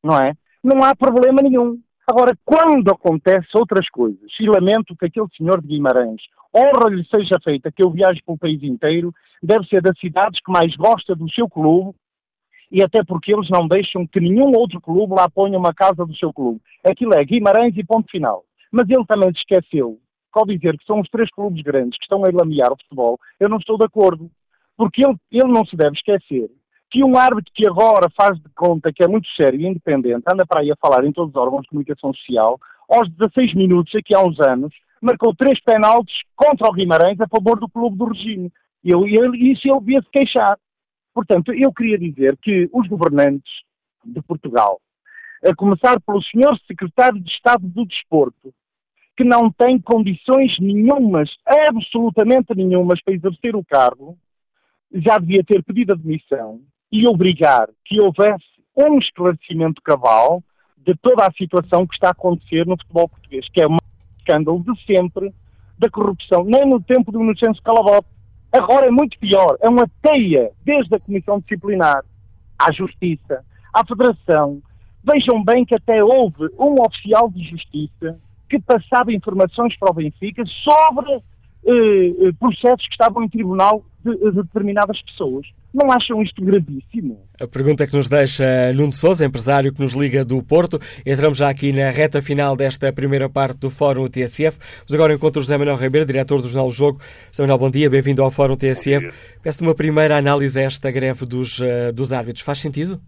[0.07, 0.33] não é?
[0.63, 1.79] Não há problema nenhum.
[2.09, 6.21] Agora, quando acontece outras coisas, e lamento que aquele senhor de Guimarães,
[6.55, 10.51] honra lhe seja feita que eu viaje pelo país inteiro, deve ser das cidades que
[10.51, 11.93] mais gosta do seu clube,
[12.71, 16.15] e até porque eles não deixam que nenhum outro clube lá ponha uma casa do
[16.15, 16.61] seu clube.
[16.85, 18.43] Aquilo é Guimarães e ponto final.
[18.71, 19.99] Mas ele também se esqueceu,
[20.33, 23.49] ao dizer que são os três clubes grandes que estão a lamear o futebol, eu
[23.49, 24.29] não estou de acordo.
[24.77, 26.49] Porque ele, ele não se deve esquecer
[26.89, 30.45] que um árbitro que agora faz de conta que é muito sério e independente, anda
[30.45, 34.15] para aí a falar em todos os órgãos de comunicação social, aos 16 minutos, aqui
[34.15, 38.51] há uns anos, marcou três penaltis contra o Guimarães a favor do clube do regime.
[38.83, 40.57] E eu, ele, isso ele devia se queixar.
[41.13, 43.51] Portanto, eu queria dizer que os governantes
[44.05, 44.79] de Portugal,
[45.43, 48.53] a começar pelo senhor secretário de Estado do Desporto,
[49.17, 54.17] que não tem condições nenhumas, absolutamente nenhumas, para exercer o cargo,
[54.93, 58.45] já devia ter pedido admissão e obrigar que houvesse
[58.75, 60.43] um esclarecimento cabal
[60.77, 63.77] de toda a situação que está a acontecer no futebol português, que é um
[64.19, 65.33] escândalo de sempre
[65.77, 68.07] da corrupção, nem no tempo do Inocêncio Calabote.
[68.51, 72.03] Agora é muito pior, é uma teia, desde a Comissão Disciplinar
[72.57, 74.61] à Justiça, à Federação.
[75.03, 78.19] Vejam bem que até houve um oficial de Justiça
[78.49, 84.15] que passava informações para o Benfica sobre eh, eh, processos que estavam em tribunal de,
[84.15, 85.45] de, determinadas pessoas.
[85.77, 87.23] Não acham isto gravíssimo?
[87.39, 90.79] A pergunta que nos deixa Nuno Souza, empresário que nos liga do Porto.
[91.05, 94.57] Entramos já aqui na reta final desta primeira parte do Fórum TSF.
[94.81, 96.99] Mas agora encontro José Manuel Ribeiro, diretor do Jornal Jogo.
[97.27, 99.07] José Manuel, bom dia, bem-vindo ao Fórum TSF.
[99.43, 102.43] Peço-te uma primeira análise a esta greve dos, uh, dos árbitros.
[102.43, 102.99] Faz sentido?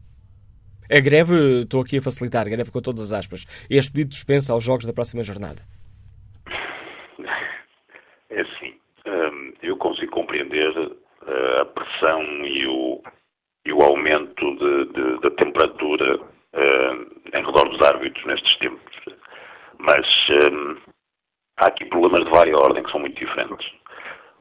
[0.91, 3.45] A greve, estou aqui a facilitar, a greve com todas as aspas.
[3.67, 5.63] Este pedido de dispensa aos jogos da próxima jornada.
[9.63, 10.71] eu consigo compreender
[11.61, 13.01] a pressão e o,
[13.65, 18.89] e o aumento de, de, da temperatura uh, em redor dos árbitros nestes tempos.
[19.77, 20.91] Mas eh,
[21.57, 23.65] há aqui problemas de várias ordem que são muito diferentes.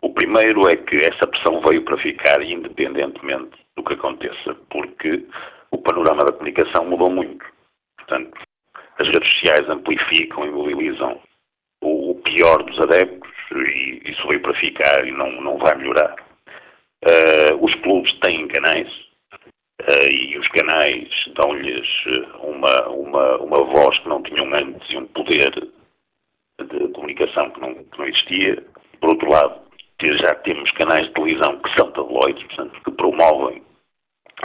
[0.03, 5.25] O primeiro é que essa pressão veio para ficar independentemente do que aconteça, porque
[5.71, 7.45] o panorama da comunicação mudou muito.
[7.99, 8.37] Portanto,
[9.01, 11.21] as redes sociais amplificam e mobilizam
[11.83, 16.17] o, pior dos adeptos e isso veio para ficar e não, não vai melhorar.
[17.05, 18.89] Uh, os clubes têm canais
[19.83, 21.87] uh, e os canais dão-lhes
[22.41, 25.51] uma, uma, uma voz que não tinham antes e um poder
[26.61, 28.65] de comunicação que não, que não existia.
[29.01, 29.61] Por outro lado,
[30.03, 33.63] já temos canais de televisão que são tabloides, portanto, que promovem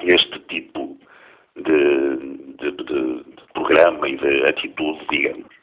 [0.04, 0.98] este tipo
[1.56, 2.18] de,
[2.58, 5.54] de, de, de programa e de atitude, digamos.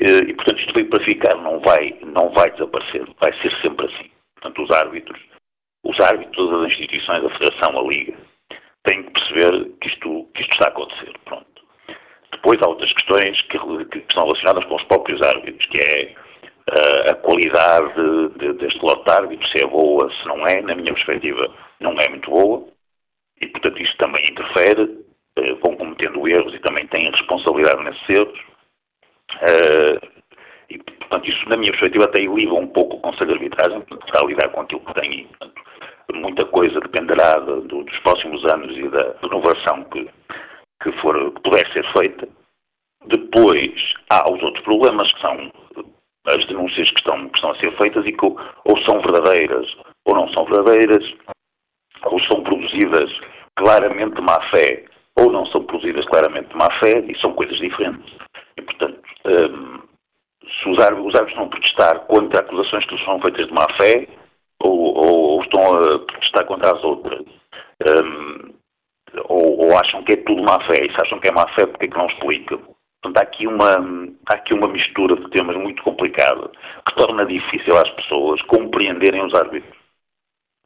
[0.00, 3.86] Eh, e, portanto, isto veio para ficar, não vai, não vai desaparecer, vai ser sempre
[3.86, 4.10] assim.
[4.34, 5.20] Portanto, os árbitros,
[5.88, 8.14] os árbitros das instituições, a Federação, a Liga,
[8.84, 11.12] têm que perceber que isto, que isto está a acontecer.
[11.24, 11.46] Pronto.
[12.30, 16.14] Depois há outras questões que, que estão relacionadas com os próprios árbitros, que é
[16.70, 20.60] uh, a qualidade de, deste lote de árbitros, se é boa, se não é.
[20.60, 22.68] Na minha perspectiva, não é muito boa.
[23.40, 28.38] E, portanto, isto também interfere, uh, vão cometendo erros e também têm responsabilidade nesses erros.
[29.40, 30.18] Uh,
[30.68, 34.20] e, portanto, isso, na minha perspectiva, até liga um pouco o Conselho de Arbitragem, está
[34.20, 35.26] a lidar com aquilo que tem.
[35.28, 35.67] Portanto,
[36.14, 40.08] muita coisa dependerá de, de, dos próximos anos e da renovação que,
[40.82, 42.28] que, for, que puder ser feita.
[43.06, 45.52] Depois, há os outros problemas, que são
[46.26, 49.66] as denúncias que estão, que estão a ser feitas e que ou, ou são verdadeiras
[50.06, 51.04] ou não são verdadeiras,
[52.06, 53.10] ou são produzidas
[53.56, 57.58] claramente de má fé ou não são produzidas claramente de má fé, e são coisas
[57.58, 58.12] diferentes.
[58.56, 59.80] E, portanto, um,
[60.46, 64.06] se os árbitros, a protestar contra acusações que são feitas de má fé,
[64.98, 67.20] ou, ou, estão a protestar contra as outras,
[67.88, 68.54] um,
[69.28, 71.66] ou, ou, acham que é tudo má fé, e se acham que é má fé,
[71.66, 72.60] porque é que não explicam?
[73.00, 73.76] Portanto, há aqui, uma,
[74.28, 76.50] há aqui uma mistura de temas muito complicada
[76.88, 79.76] que torna difícil às pessoas compreenderem os árbitros.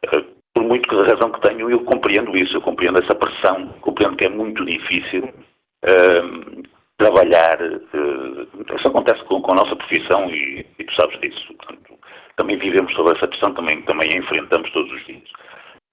[0.06, 3.68] Uh, por muito que a razão que tenho, eu compreendo isso, eu compreendo essa pressão,
[3.80, 6.62] compreendo que é muito difícil uh,
[6.98, 7.60] trabalhar.
[7.60, 11.54] Uh, isso acontece com, com, a nossa profissão e, e tu sabes disso.
[11.54, 11.98] Portanto,
[12.36, 15.28] também vivemos sobre essa pressão, também, também a enfrentamos todos os dias.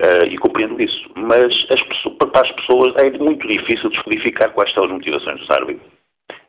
[0.01, 1.09] Uh, e compreendo isso.
[1.15, 5.49] Mas as pessoas, para as pessoas é muito difícil descodificar quais são as motivações dos
[5.49, 5.91] árbitros.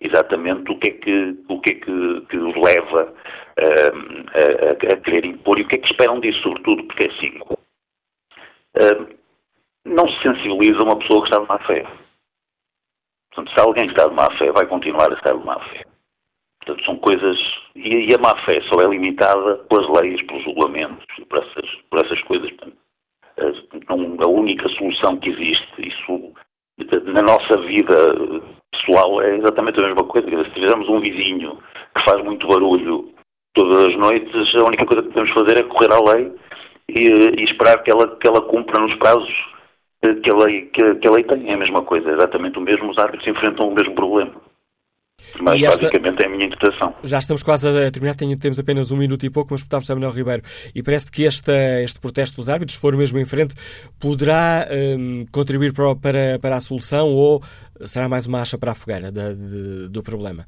[0.00, 4.96] Exatamente o que é que, o que, é que, que os leva uh, a, a,
[4.96, 7.38] querer impor e o que é que esperam disso, sobretudo porque é assim.
[8.76, 9.20] Uh,
[9.84, 11.84] não se sensibiliza uma pessoa que está de má fé.
[13.40, 15.84] Portanto, se alguém está de má fé, vai continuar a estar de má fé.
[16.64, 17.38] Portanto, são coisas.
[17.74, 22.20] E, a má fé só é limitada pelas leis, pelos regulamentos, por essas, por essas
[22.22, 22.50] coisas.
[22.50, 25.88] Portanto, a única solução que existe.
[25.88, 26.32] Isso,
[27.04, 27.96] na nossa vida
[28.72, 30.28] pessoal, é exatamente a mesma coisa.
[30.44, 31.58] Se tivermos um vizinho
[31.96, 33.10] que faz muito barulho
[33.54, 36.32] todas as noites, a única coisa que podemos fazer é correr à lei
[36.88, 39.50] e, e esperar que ela, que ela cumpra nos prazos
[40.00, 41.50] que a, lei, que, que a lei tem.
[41.50, 42.90] É a mesma coisa, exatamente o mesmo.
[42.90, 44.32] Os árbitros enfrentam o mesmo problema.
[45.40, 45.82] Mas esta...
[45.82, 46.94] basicamente é a minha interpretação.
[47.04, 50.12] Já estamos quase a terminar, temos apenas um minuto e pouco, mas portamos a Manuel
[50.12, 50.42] Ribeiro.
[50.74, 51.52] E parece que este,
[51.84, 53.54] este protesto dos árbitros, se for mesmo em frente,
[54.00, 57.42] poderá um, contribuir para, para, para, a solução ou
[57.84, 60.46] será mais uma acha para a fogueira de, de, do problema?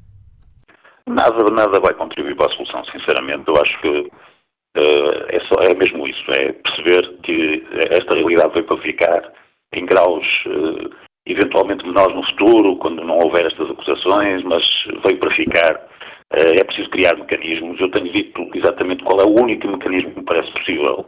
[1.07, 3.43] Nada, nada vai contribuir para a solução, sinceramente.
[3.47, 8.65] Eu acho que uh, é, só, é mesmo isso, é perceber que esta realidade veio
[8.65, 9.33] para ficar
[9.79, 10.25] em graus.
[10.45, 14.63] Uh, eventualmente menores no futuro, quando não houver estas acusações, mas
[15.05, 15.87] veio para ficar.
[16.33, 17.79] Eh, é preciso criar mecanismos.
[17.79, 21.05] Eu tenho dito exatamente qual é o único mecanismo que me parece possível,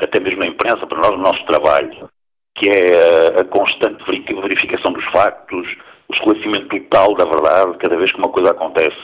[0.00, 2.08] até mesmo na imprensa, para nós, no nosso trabalho,
[2.56, 5.66] que é a constante verificação dos factos,
[6.08, 8.96] o esclarecimento total da verdade, cada vez que uma coisa acontece,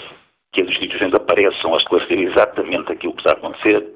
[0.52, 3.94] que as instituições apareçam a esclarecer exatamente aquilo que está a acontecer,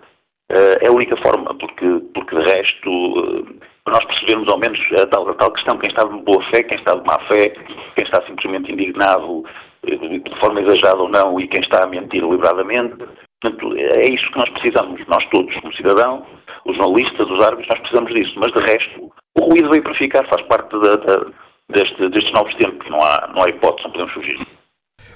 [0.50, 3.55] eh, é a única forma, porque, porque de resto eh,
[3.86, 6.78] nós percebermos ao menos a tal, a tal questão, quem está de boa fé, quem
[6.78, 7.50] está de má fé,
[7.94, 9.44] quem está simplesmente indignado
[9.86, 12.96] eh, de forma exagerada ou não e quem está a mentir deliberadamente.
[13.40, 16.24] Portanto, é isso que nós precisamos, nós todos, como cidadãos,
[16.64, 18.34] os jornalistas, os árbitros, nós precisamos disso.
[18.36, 21.26] Mas de resto, o ruído veio para ficar, faz parte da, da,
[21.68, 24.46] deste, destes novos tempos, não há, não há hipótese, não podemos fugir.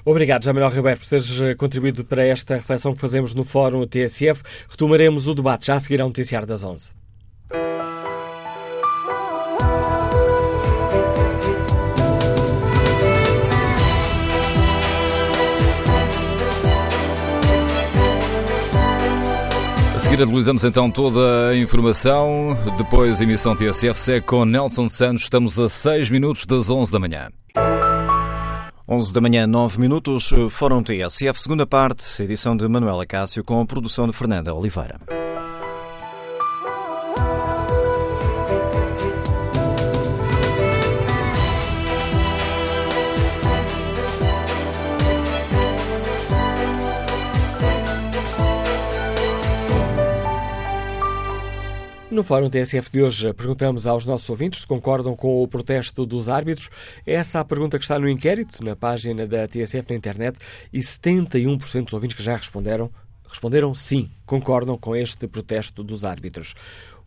[0.05, 4.43] Obrigado, Manuel Ribeiro, por teres eh, contribuído para esta reflexão que fazemos no Fórum TSF.
[4.71, 7.01] Retomaremos o debate já a seguir ao noticiário das 11.
[20.11, 22.59] Seguir analisamos então toda a informação.
[22.77, 25.23] Depois a emissão TSF segue com Nelson Santos.
[25.23, 27.29] Estamos a 6 minutos das 11 da manhã.
[28.89, 33.65] 11 da manhã, 9 minutos, Fórum TSF, segunda parte, edição de Manuela Cássio com a
[33.65, 34.99] produção de Fernanda Oliveira.
[52.11, 56.29] No Fórum TSF de hoje, perguntamos aos nossos ouvintes se concordam com o protesto dos
[56.29, 56.69] árbitros.
[57.07, 60.37] Essa é a pergunta que está no inquérito, na página da TSF na internet,
[60.73, 62.91] e 71% dos ouvintes que já responderam
[63.29, 66.55] responderam sim, concordam com este protesto dos árbitros.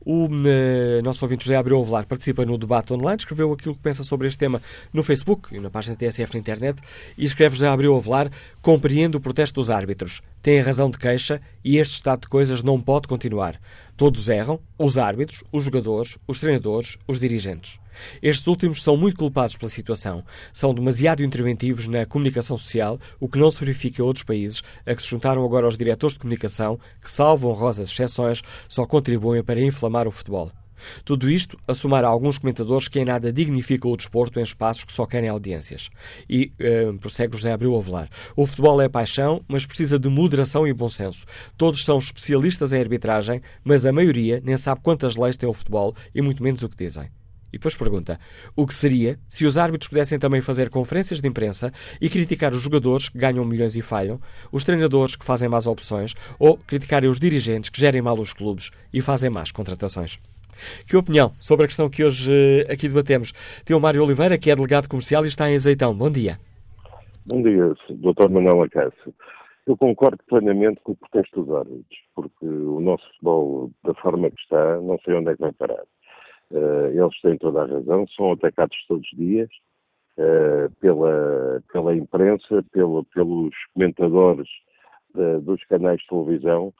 [0.05, 4.03] O uh, nosso ouvinte José Abreu Avelar participa no debate online, escreveu aquilo que pensa
[4.03, 6.81] sobre este tema no Facebook e na página TSF na internet
[7.17, 8.29] e escreve José Abreu Avelar,
[8.61, 12.63] compreende o protesto dos árbitros, tem a razão de queixa e este estado de coisas
[12.63, 13.59] não pode continuar.
[13.95, 17.82] Todos erram, os árbitros, os jogadores, os treinadores, os dirigentes.
[18.21, 20.23] Estes últimos são muito culpados pela situação.
[20.51, 24.95] São demasiado interventivos na comunicação social, o que não se verifica em outros países, a
[24.95, 29.61] que se juntaram agora os diretores de comunicação, que, salvo honrosas exceções, só contribuem para
[29.61, 30.51] inflamar o futebol.
[31.03, 34.83] Tudo isto a somar a alguns comentadores que em nada dignificam o desporto em espaços
[34.83, 35.89] que só querem audiências.
[36.29, 40.73] E, uh, prossegue José Abreu Avelar, o futebol é paixão, mas precisa de moderação e
[40.73, 41.25] bom senso.
[41.57, 45.95] Todos são especialistas em arbitragem, mas a maioria nem sabe quantas leis tem o futebol
[46.13, 47.09] e muito menos o que dizem.
[47.53, 48.19] E depois pergunta:
[48.55, 52.61] o que seria se os árbitros pudessem também fazer conferências de imprensa e criticar os
[52.61, 54.19] jogadores que ganham milhões e falham,
[54.51, 58.71] os treinadores que fazem más opções ou criticarem os dirigentes que gerem mal os clubes
[58.91, 60.19] e fazem más contratações?
[60.87, 63.33] Que opinião sobre a questão que hoje eh, aqui debatemos?
[63.65, 65.93] Tem o Mário Oliveira, que é delegado comercial e está em Azeitão.
[65.93, 66.39] Bom dia.
[67.25, 68.29] Bom dia, Dr.
[68.29, 69.13] Manuel Acácio.
[69.65, 74.41] Eu concordo plenamente com o protesto dos árbitros, porque o nosso futebol, da forma que
[74.41, 75.83] está, não sei onde é que vai parar.
[76.53, 79.49] Uh, eles têm toda a razão, são atacados todos os dias
[80.19, 84.47] uh, pela, pela imprensa, pelo, pelos comentadores
[85.15, 86.71] uh, dos canais de televisão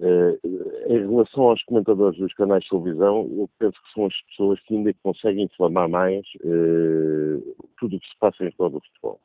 [0.00, 4.76] em relação aos comentadores dos canais de televisão, eu penso que são as pessoas que
[4.76, 6.24] ainda conseguem inflamar mais
[7.80, 9.20] tudo o que se passa em todo o futebol.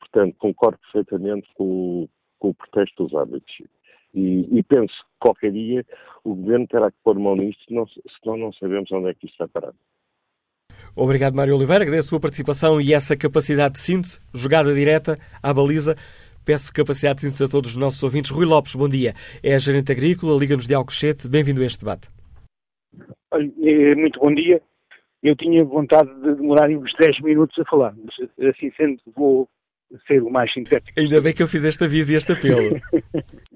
[0.00, 2.08] Portanto, concordo perfeitamente com,
[2.40, 3.62] com o protesto dos árbitros.
[4.14, 5.84] E, e, penso que qualquer dia
[6.24, 7.86] o Governo terá que pôr mão nisto, senão,
[8.22, 9.76] senão não sabemos onde é que isto está parado.
[10.96, 11.84] Obrigado, Mário Oliveira.
[11.84, 15.94] Agradeço a sua participação e essa capacidade de síntese, jogada direta à baliza.
[16.44, 18.30] Peço capacidade de síntese a todos os nossos ouvintes.
[18.30, 19.14] Rui Lopes, bom dia.
[19.42, 21.28] É gerente agrícola, Liga-nos de Alcochete.
[21.28, 22.08] Bem-vindo a este debate.
[23.34, 24.60] Eh, muito bom dia.
[25.22, 29.48] Eu tinha vontade de demorar uns 10 minutos a falar, mas assim sendo, vou
[30.06, 30.98] ser o mais sintético.
[30.98, 32.80] Ainda bem que eu fiz esta aviso e este apelo.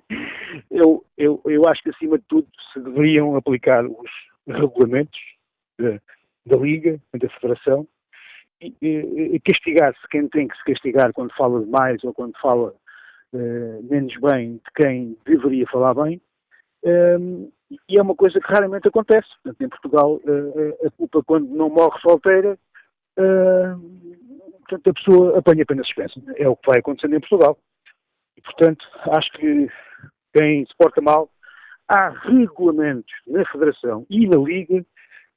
[0.71, 4.11] eu, eu, eu acho que, acima de tudo, se deveriam aplicar os
[4.47, 5.21] regulamentos
[6.47, 7.87] da, Liga, da Federação,
[8.61, 12.75] e, e, e castigar-se quem tem que se castigar quando fala demais ou quando fala
[13.33, 16.21] uh, menos bem de quem deveria falar bem.
[16.85, 17.51] Um,
[17.89, 19.29] e é uma coisa que raramente acontece.
[19.43, 22.59] Portanto, em Portugal, uh, a culpa quando não morre solteira,
[23.19, 23.81] uh,
[24.61, 26.21] portanto, a pessoa apanha apenas suspensa.
[26.37, 27.59] É o que vai acontecendo em Portugal.
[28.37, 29.69] E, portanto, acho que
[30.33, 31.31] quem se porta mal,
[31.89, 34.85] há regulamentos na Federação e na Liga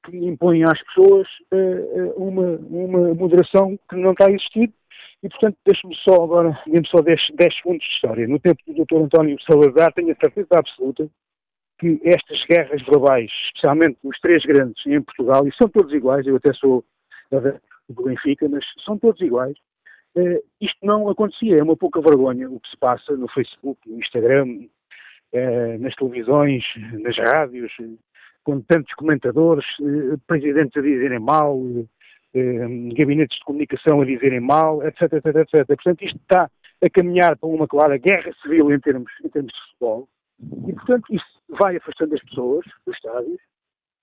[0.06, 4.72] que impõem às pessoas uh, uma, uma moderação que não está a existir.
[5.24, 8.28] E, portanto, deixe-me só agora, dê-me só 10, 10 segundos de história.
[8.28, 9.06] No tempo do Dr.
[9.06, 11.10] António Salazar, tenho a certeza absoluta
[11.80, 16.36] que estas guerras verbais, especialmente os três grandes em Portugal, e são todos iguais, eu
[16.36, 16.86] até sou
[17.89, 19.58] do Benfica, mas são todos iguais,
[20.16, 21.58] uh, isto não acontecia.
[21.58, 24.68] É uma pouca vergonha o que se passa no Facebook, no Instagram,
[25.79, 26.63] nas televisões,
[26.93, 27.71] nas rádios,
[28.43, 31.59] com tantos comentadores, uh, presidentes a dizerem mal,
[32.97, 35.65] gabinetes de comunicação a dizerem mal, etc, etc, etc.
[35.67, 36.49] Portanto, isto está
[36.83, 40.09] a caminhar para uma clara guerra civil em termos, em termos de futebol.
[40.67, 43.39] E, portanto, isso vai afastando as pessoas dos estádios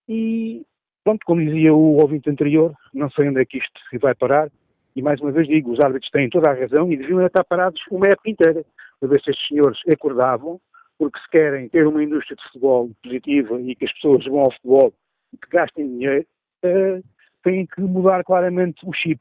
[0.08, 0.64] e,
[1.04, 4.50] pronto, como dizia o ouvinte anterior, não sei onde é que isto vai parar
[4.96, 7.80] e, mais uma vez digo, os árbitros têm toda a razão e deviam estar parados
[7.90, 8.64] uma época inteira
[8.98, 10.60] para ver se estes senhores acordavam,
[10.98, 14.52] porque se querem ter uma indústria de futebol positiva e que as pessoas vão ao
[14.52, 14.94] futebol
[15.32, 16.26] e que gastem dinheiro,
[16.64, 17.02] uh,
[17.42, 19.20] têm que mudar claramente o chip.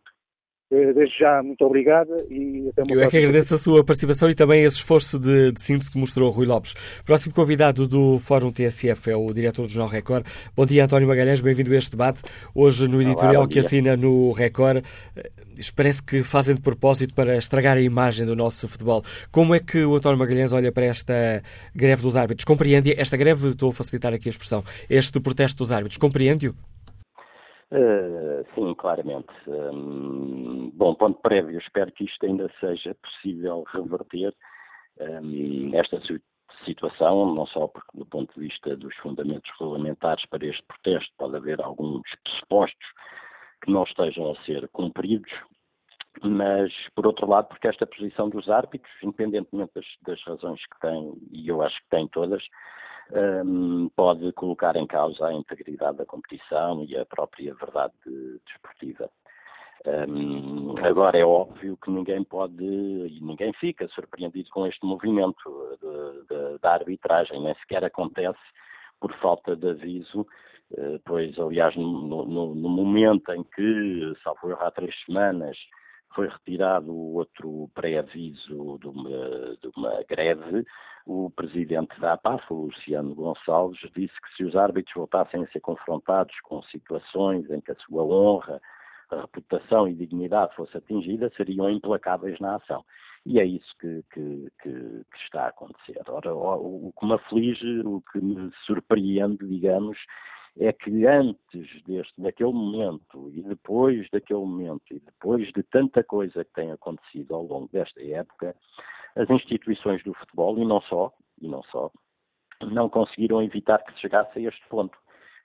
[0.71, 4.29] Eh, desde já, muito obrigada e até uma Eu é que agradeço a sua participação
[4.29, 6.73] e também esse esforço de, de síntese que mostrou Rui Lopes.
[7.05, 10.25] Próximo convidado do Fórum TSF é o diretor do Jornal Record.
[10.55, 12.21] Bom dia, António Magalhães, bem-vindo a este debate.
[12.55, 14.85] Hoje, no editorial Olá, que assina no Record,
[15.17, 15.29] eh,
[15.75, 19.03] parece que fazem de propósito para estragar a imagem do nosso futebol.
[19.29, 21.43] Como é que o António Magalhães olha para esta
[21.75, 22.45] greve dos árbitros?
[22.45, 23.49] Compreende esta greve?
[23.49, 24.63] Estou a facilitar aqui a expressão.
[24.89, 26.70] Este protesto dos árbitros, compreende-o?
[27.71, 29.31] Uh, sim, claramente.
[29.47, 34.35] Um, bom, ponto prévio, espero que isto ainda seja possível reverter
[34.99, 36.01] um, esta
[36.65, 41.37] situação, não só porque do ponto de vista dos fundamentos regulamentares para este protesto pode
[41.37, 42.87] haver alguns pressupostos
[43.63, 45.31] que não estejam a ser cumpridos,
[46.21, 51.13] mas por outro lado porque esta posição dos árbitros, independentemente das, das razões que têm,
[51.31, 52.43] e eu acho que têm todas,
[53.13, 57.93] um, pode colocar em causa a integridade da competição e a própria verdade
[58.45, 59.09] desportiva.
[59.85, 65.49] Um, agora é óbvio que ninguém pode e ninguém fica surpreendido com este movimento
[66.61, 68.39] da arbitragem, nem sequer acontece
[68.99, 70.27] por falta de aviso,
[70.77, 75.57] eh, pois aliás no, no, no momento em que, salvo erro há três semanas,
[76.13, 80.65] foi retirado outro pré-aviso de uma, de uma greve,
[81.05, 86.39] o presidente da APAF, Luciano Gonçalves, disse que se os árbitros voltassem a ser confrontados
[86.41, 88.61] com situações em que a sua honra,
[89.09, 92.85] a reputação e dignidade fosse atingida, seriam implacáveis na ação.
[93.25, 96.01] E é isso que, que, que, que está a acontecer.
[96.07, 99.97] Ora, o, o que me aflige, o que me surpreende, digamos,
[100.57, 106.43] é que antes deste, daquele momento e depois daquele momento e depois de tanta coisa
[106.43, 108.55] que tem acontecido ao longo desta época,
[109.15, 111.91] as instituições do futebol e não só, e não só,
[112.61, 114.97] não conseguiram evitar que se chegasse a este ponto.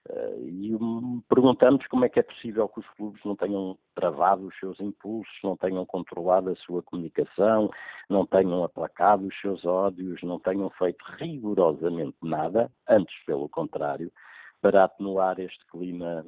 [0.09, 0.71] Uh, e
[1.29, 5.35] perguntamos como é que é possível que os clubes não tenham travado os seus impulsos,
[5.43, 7.69] não tenham controlado a sua comunicação,
[8.09, 14.13] não tenham aplacado os seus ódios, não tenham feito rigorosamente nada, antes pelo contrário,
[14.67, 16.27] para atenuar este clima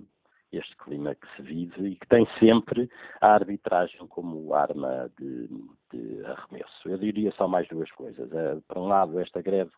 [0.51, 2.89] este clima que se vive e que tem sempre
[3.21, 5.47] a arbitragem como arma de,
[5.93, 6.89] de arremesso.
[6.89, 8.31] Eu diria só mais duas coisas.
[8.31, 9.71] Uh, por um lado, esta greve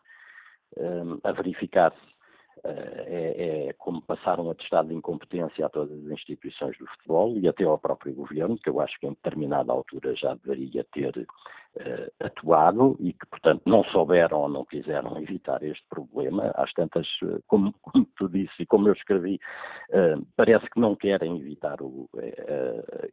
[0.77, 1.99] um, a verificar-se
[2.63, 7.37] uh, é, é, como passar um atestado de incompetência a todas as instituições do futebol
[7.37, 11.27] e até ao próprio governo, que eu acho que em determinada altura já deveria ter
[11.77, 16.51] uh, atuado e que, portanto, não souberam ou não quiseram evitar este problema.
[16.55, 19.39] Às tantas, uh, como, como, tu disse e como eu escrevi,
[19.89, 22.09] uh, parece que não querem evitar o,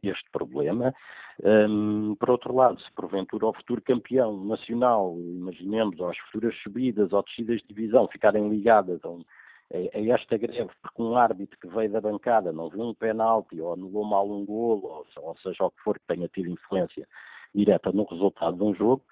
[0.03, 0.93] este problema.
[1.43, 7.13] Um, por outro lado, se porventura o futuro campeão nacional, imaginemos, ou as futuras subidas
[7.13, 9.23] ou descidas de divisão ficarem ligadas a um
[9.71, 13.73] a, esta greve porque um árbitro que veio da bancada não viu um penalti ou
[13.73, 17.07] anulou mal um golo, ou, ou seja o que for que tenha tido influência
[17.53, 19.03] direta no resultado de um jogo,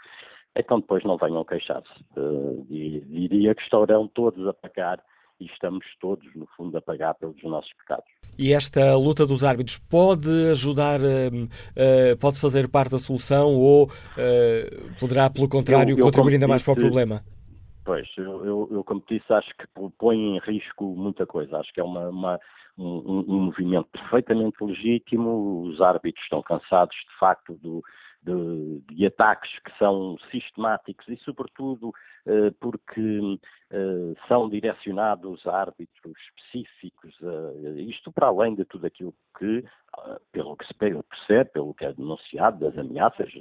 [0.56, 1.90] então depois não venham queixar-se.
[2.16, 5.00] Uh, diria que estarão todos a pagar
[5.40, 8.06] e estamos todos, no fundo, a pagar pelos nossos pecados.
[8.40, 13.90] E esta luta dos árbitros pode ajudar, uh, uh, pode fazer parte da solução ou
[15.00, 17.24] poderá, pelo contrário, eu, eu contribuir ainda mais para o problema?
[17.88, 19.66] Pois, eu, eu, eu, como disse, acho que
[19.98, 21.58] põe em risco muita coisa.
[21.58, 22.40] Acho que é uma, uma
[22.78, 25.62] um, um, movimento perfeitamente legítimo.
[25.62, 27.82] Os árbitros estão cansados, de facto, do,
[28.24, 31.94] de, de, ataques que são sistemáticos e, sobretudo,
[32.28, 33.40] eh, porque
[33.72, 39.64] eh, são direcionados a árbitros específicos, eh, isto para além de tudo aquilo que,
[39.98, 43.32] ah, pelo que se percebe, pelo que é denunciado, das ameaças,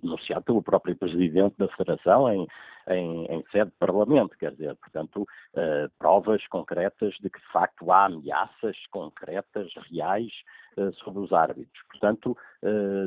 [0.00, 2.46] denunciado pelo próprio Presidente da Federação em,
[2.88, 5.26] em, em sede de Parlamento, quer dizer, portanto,
[5.98, 10.32] provas concretas de que, de facto, há ameaças concretas, reais,
[11.02, 11.82] sobre os árbitros.
[11.90, 12.36] Portanto,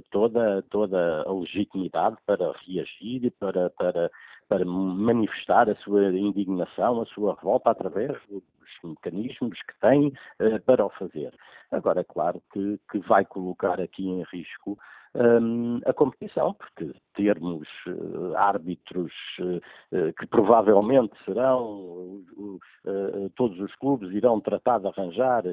[0.09, 4.09] toda, toda a legitimidade para reagir para, para
[4.49, 8.43] para manifestar a sua indignação, a sua revolta através dos
[8.83, 11.31] mecanismos que tem uh, para o fazer.
[11.71, 14.77] Agora, é claro que, que vai colocar aqui em risco
[15.13, 17.67] um, a competição, porque termos
[18.35, 19.11] árbitros
[20.19, 22.21] que provavelmente serão,
[23.35, 25.43] todos os clubes irão tratar de arranjar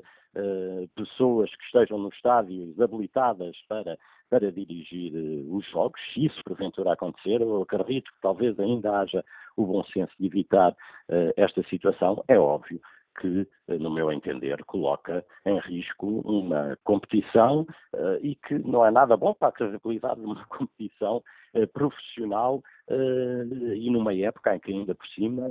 [0.94, 6.92] pessoas que estejam no estádio habilitadas para para dirigir uh, os jogos, se isso porventura
[6.92, 9.24] acontecer, eu acredito que talvez ainda haja
[9.56, 12.80] o bom senso de evitar uh, esta situação, é óbvio
[13.20, 18.90] que, eh, no meu entender, coloca em risco uma competição uh, e que não é
[18.90, 21.22] nada bom para a credibilidade de uma competição
[21.54, 25.46] uh, profissional uh, e numa época em que ainda por cima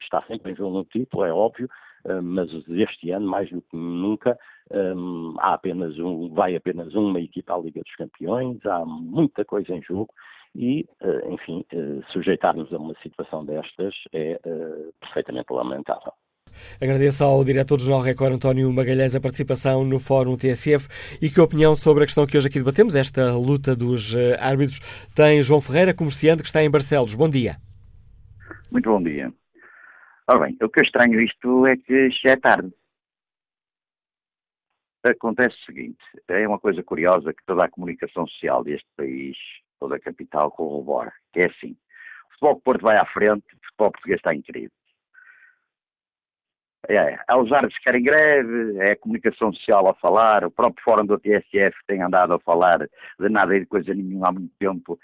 [0.00, 1.68] está sempre em jogo um título, é óbvio,
[2.22, 4.38] mas este ano, mais do que nunca,
[5.38, 9.82] há apenas um, vai apenas uma equipa à Liga dos Campeões, há muita coisa em
[9.82, 10.08] jogo
[10.54, 11.64] e, eh, enfim,
[12.12, 14.38] sujeitar-nos a uma situação destas é
[15.00, 16.12] perfeitamente lamentável.
[16.80, 20.88] Agradeço ao diretor do Jornal Record, António Magalhães, a participação no Fórum TSF
[21.20, 24.80] e que opinião sobre a questão que hoje aqui debatemos, esta luta dos árbitros,
[25.14, 27.14] tem João Ferreira, comerciante que está em Barcelos.
[27.14, 27.56] Bom dia.
[28.70, 29.32] Muito bom dia.
[30.28, 32.72] Ora bem, o que eu estranho isto é que já é tarde.
[35.04, 35.98] Acontece o seguinte,
[36.28, 39.36] é uma coisa curiosa que toda a comunicação social deste país,
[39.80, 41.76] toda a capital, corrobora, que é assim,
[42.28, 44.70] o futebol de Porto vai à frente, o futebol português está incrível.
[46.88, 50.84] É, é os árbitros que querem greve, é a comunicação social a falar, o próprio
[50.84, 54.52] fórum do TSF tem andado a falar de nada e de coisa nenhuma há muito
[54.56, 54.98] tempo,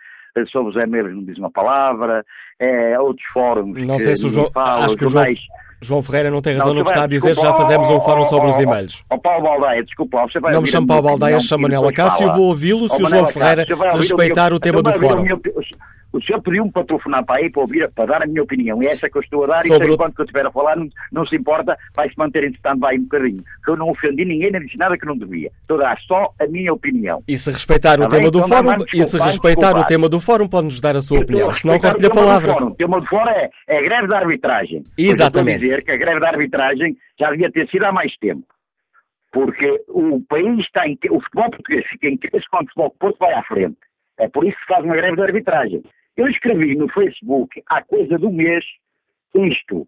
[0.47, 2.25] sobre os e-mails não diz uma palavra,
[2.59, 5.11] é, outros fóruns não sei se o João, falam, acho que o
[5.81, 8.25] João, Ferreira não tem razão não, no que está a dizer, já fazemos um fórum
[8.25, 9.05] sobre os e-mails.
[9.11, 12.47] Ó Paulo Baldaia, desculpa, você vai Não me chamo Paulo Baldaia, chamo Manela Cássio, vou
[12.47, 13.65] ouvi-lo se o João Ferreira
[13.95, 15.25] respeitar o tema do fórum.
[16.13, 18.83] O senhor pediu-me para telefonar para aí, para ouvir, para dar a minha opinião.
[18.83, 20.51] E é essa que eu estou a dar, Sobre e enquanto que eu estiver a
[20.51, 23.45] falar, não, não se importa, vai-se manter em stand-by um bocadinho.
[23.65, 25.51] Que eu não ofendi ninguém, nem disse nada que não devia.
[25.61, 27.23] Estou a dar só a minha opinião.
[27.29, 30.49] E se respeitar o tema do então, fórum, e se respeitar o tema do fórum,
[30.49, 31.53] pode-nos dar a sua opinião.
[31.53, 32.65] Se não, corte a palavra.
[32.65, 34.85] O tema do fórum é, é a greve da arbitragem.
[34.97, 35.57] Exatamente.
[35.63, 38.45] Estou a dizer que a greve da arbitragem já devia ter sido há mais tempo.
[39.31, 40.99] Porque o país está em.
[41.11, 43.77] O futebol português fica em crise quando o futebol Porto vai à frente.
[44.19, 45.83] É por isso que se faz uma greve de arbitragem.
[46.19, 48.65] Eu escrevi no Facebook há coisa do mês
[49.37, 49.87] isto.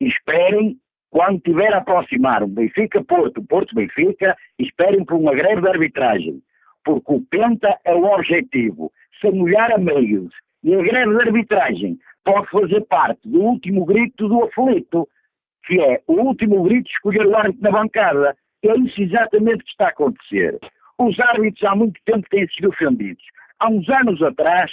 [0.00, 0.76] Esperem
[1.10, 6.42] quando tiver a aproximar o Benfica-Porto, Porto-Benfica, esperem por uma greve de arbitragem.
[6.84, 8.92] Porque o Penta é o objetivo.
[9.20, 10.32] Se molhar a meios
[10.64, 15.08] e a greve de arbitragem pode fazer parte do último grito do aflito,
[15.66, 18.36] que é o último grito de escolher o árbitro na bancada.
[18.64, 20.58] É isso exatamente que está a acontecer.
[20.98, 23.22] Os árbitros há muito tempo têm sido ofendidos.
[23.60, 24.72] Há uns anos atrás,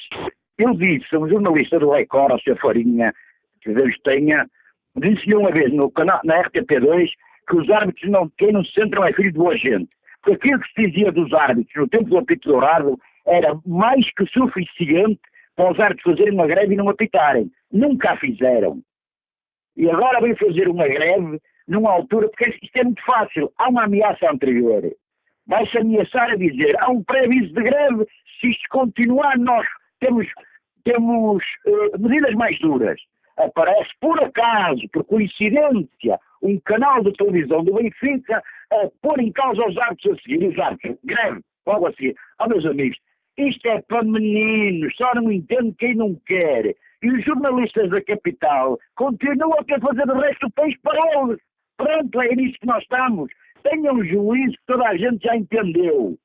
[0.58, 2.58] eu disse a um jornalista do Record, ao Sr.
[2.60, 3.14] Farinha,
[3.62, 4.48] que Deus tenha,
[4.96, 7.10] disse-lhe uma vez no canal, na RTP2
[7.48, 9.90] que os árbitros não, quem não se centram é filho de boa gente.
[10.22, 14.26] Porque aquilo que se dizia dos árbitros no tempo do apito dourado era mais que
[14.28, 15.22] suficiente
[15.56, 17.52] para os árbitros fazerem uma greve e não apitarem.
[17.72, 18.82] Nunca a fizeram.
[19.76, 23.52] E agora vem fazer uma greve numa altura, porque isto é muito fácil.
[23.58, 24.84] Há uma ameaça anterior.
[25.46, 28.06] vai-se ameaçar a dizer há um pré-aviso de greve,
[28.40, 29.66] se isto continuar nós
[30.00, 30.28] temos,
[30.84, 33.00] temos uh, medidas mais duras.
[33.38, 38.42] Aparece por acaso, por coincidência, um canal de televisão do Benfica
[38.72, 42.14] a pôr em causa os árbitros a seguir, os árbitros, greve, logo assim.
[42.40, 42.98] Ah, meus amigos,
[43.38, 46.76] isto é para meninos, só não entende quem não quer.
[47.04, 51.40] E os jornalistas da capital continuam a querer fazer o resto do país para eles.
[51.78, 53.32] Pronto, é nisso que nós estamos.
[53.62, 56.18] Tenham juízo que toda a gente já entendeu.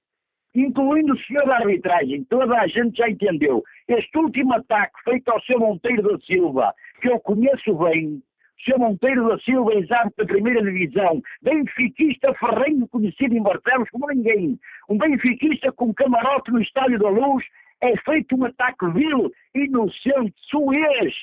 [0.54, 3.62] Incluindo o senhor da arbitragem, toda a gente já entendeu.
[3.88, 8.22] Este último ataque feito ao seu Monteiro da Silva, que eu conheço bem,
[8.64, 8.78] Sr.
[8.78, 14.98] Monteiro da Silva, exato da primeira divisão, benfiquista ferrenho conhecido em Barcelos como ninguém, um
[14.98, 17.44] benfiquista com camarote no Estádio da Luz,
[17.80, 21.14] é feito um ataque vil, inocente, suez,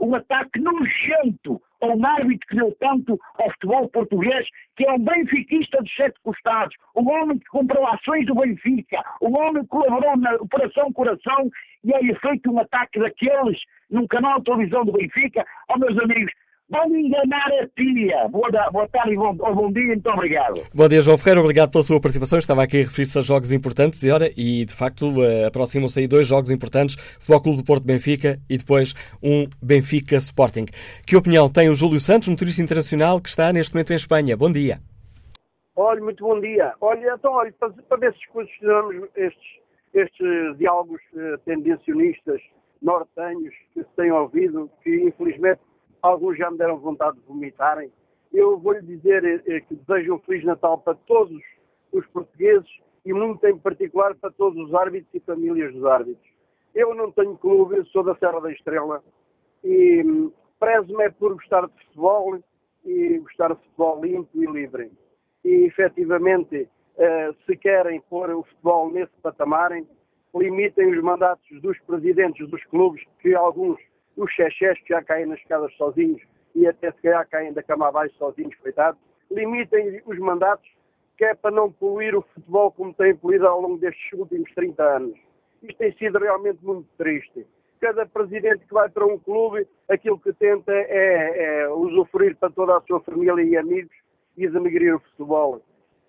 [0.00, 4.98] um ataque nojento a um árbitro que deu tanto ao futebol português, que é um
[4.98, 10.16] benfiquista dos sete costados, um homem que comprou ações do Benfica, um homem que colaborou
[10.16, 11.50] na Operação Coração
[11.84, 15.44] e é feito um ataque daqueles num canal de televisão do Benfica.
[15.68, 16.32] Ó oh, meus amigos,
[16.74, 18.26] Vão enganar a tia.
[18.28, 20.60] Boa, boa tarde e bom, bom dia, muito obrigado.
[20.74, 22.36] Bom dia, João Ferreira, obrigado pela sua participação.
[22.36, 26.08] Estava aqui a referir-se a jogos importantes e, ora, e de facto uh, aproximam-se aí
[26.08, 30.66] dois jogos importantes: Futebol Clube do Porto Benfica e depois um Benfica Sporting.
[31.06, 34.36] Que opinião tem o Júlio Santos, motorista internacional que está neste momento em Espanha?
[34.36, 34.80] Bom dia.
[35.76, 36.74] Olha, muito bom dia.
[36.80, 39.60] Olha, então, olha, para, para ver se questionamos estes,
[39.94, 42.40] estes diálogos uh, tendencionistas
[42.82, 45.60] nortenhos que se têm ouvido, que infelizmente
[46.04, 47.90] alguns já me deram vontade de vomitarem.
[48.32, 51.40] Eu vou-lhe dizer eh, eh, que desejo um Feliz Natal para todos
[51.92, 52.68] os portugueses
[53.06, 56.30] e muito em particular para todos os árbitros e famílias dos árbitros.
[56.74, 59.02] Eu não tenho clube, sou da Serra da Estrela
[59.62, 62.38] e hum, prezo-me é por gostar de futebol
[62.84, 64.90] e gostar de futebol limpo e livre.
[65.42, 69.70] E efetivamente, eh, se querem pôr o futebol nesse patamar,
[70.34, 73.80] limitem os mandatos dos presidentes dos clubes, que alguns
[74.16, 76.22] os chechés que já caem nas escadas sozinhos
[76.54, 79.00] e até se calhar caem da cama abaixo sozinhos, coitados,
[79.30, 80.68] limitem os mandatos,
[81.16, 84.82] que é para não poluir o futebol como tem poluído ao longo destes últimos 30
[84.82, 85.18] anos.
[85.62, 87.46] Isto tem sido realmente muito triste.
[87.80, 92.76] Cada presidente que vai para um clube, aquilo que tenta é, é usufruir para toda
[92.76, 93.94] a sua família e amigos
[94.36, 95.60] e desenegrir o futebol.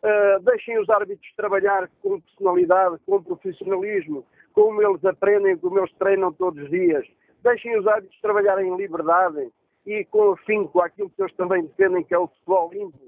[0.04, 6.32] Uh, deixem os árbitros trabalhar com personalidade, com profissionalismo, como eles aprendem, como eles treinam
[6.32, 7.06] todos os dias
[7.46, 9.52] deixem os árbitros trabalharem em liberdade
[9.86, 13.00] e com afinco aquilo que eles também defendem, que é o futebol limpo,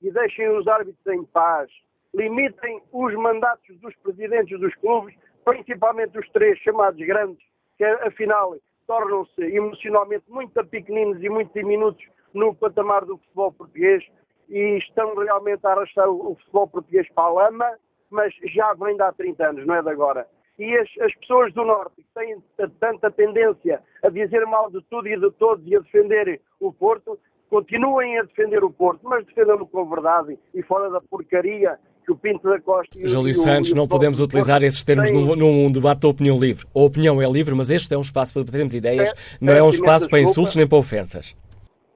[0.00, 1.70] e deixem os árbitros em paz.
[2.14, 5.14] Limitem os mandatos dos presidentes dos clubes,
[5.44, 7.44] principalmente os três chamados grandes,
[7.76, 14.02] que afinal tornam-se emocionalmente muito pequeninos e muito diminutos no patamar do futebol português
[14.48, 17.78] e estão realmente a arrastar o futebol português para a lama,
[18.10, 20.26] mas já vem de há 30 anos, não é de agora
[20.62, 22.36] e as, as, pessoas do Norte que têm
[22.78, 27.18] tanta tendência a dizer mal de tudo e de todos e a defender o Porto,
[27.50, 32.16] continuem a defender o Porto, mas defendam-no com verdade e fora da porcaria que o
[32.16, 36.08] Pinto da Costa e Júlio Santos, não podemos utilizar esses termos num, num, debate da
[36.08, 36.66] opinião livre.
[36.74, 39.70] A opinião é livre, mas este é um espaço para termos ideias, não é um
[39.70, 41.36] espaço para insultos nem para ofensas.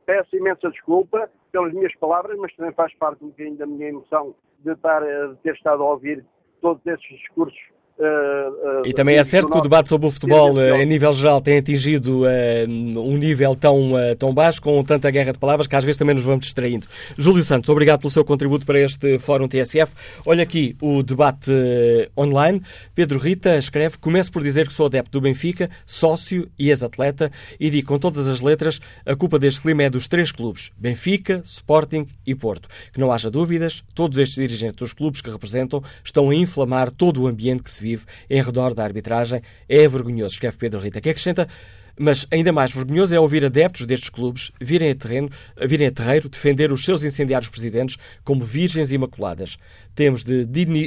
[0.05, 4.35] Peço imensa desculpa pelas minhas palavras, mas também faz parte um bocadinho da minha emoção
[4.65, 6.25] de, estar, de ter estado a ouvir
[6.61, 7.76] todos esses discursos
[8.85, 11.59] e também é certo que o debate sobre o futebol uh, em nível geral tem
[11.59, 12.25] atingido
[12.69, 16.25] um nível tão, tão baixo, com tanta guerra de palavras, que às vezes também nos
[16.25, 16.87] vamos distraindo.
[17.17, 19.95] Júlio Santos, obrigado pelo seu contributo para este Fórum TSF.
[20.27, 21.51] Olha aqui o debate
[22.17, 22.63] online.
[22.95, 27.71] Pedro Rita escreve: Começo por dizer que sou adepto do Benfica, sócio e ex-atleta, e
[27.71, 32.07] digo com todas as letras: a culpa deste clima é dos três clubes, Benfica, Sporting
[32.27, 32.69] e Porto.
[32.93, 37.23] Que não haja dúvidas, todos estes dirigentes dos clubes que representam estão a inflamar todo
[37.23, 37.86] o ambiente que se vive
[38.29, 39.41] em redor da arbitragem.
[39.69, 41.49] É vergonhoso, escreve Pedro Rita, que acrescenta
[41.99, 45.31] mas ainda mais vergonhoso é ouvir adeptos destes clubes virem a, terreno,
[45.67, 49.57] virem a terreiro defender os seus incendiários presidentes como virgens imaculadas.
[49.95, 50.45] Temos de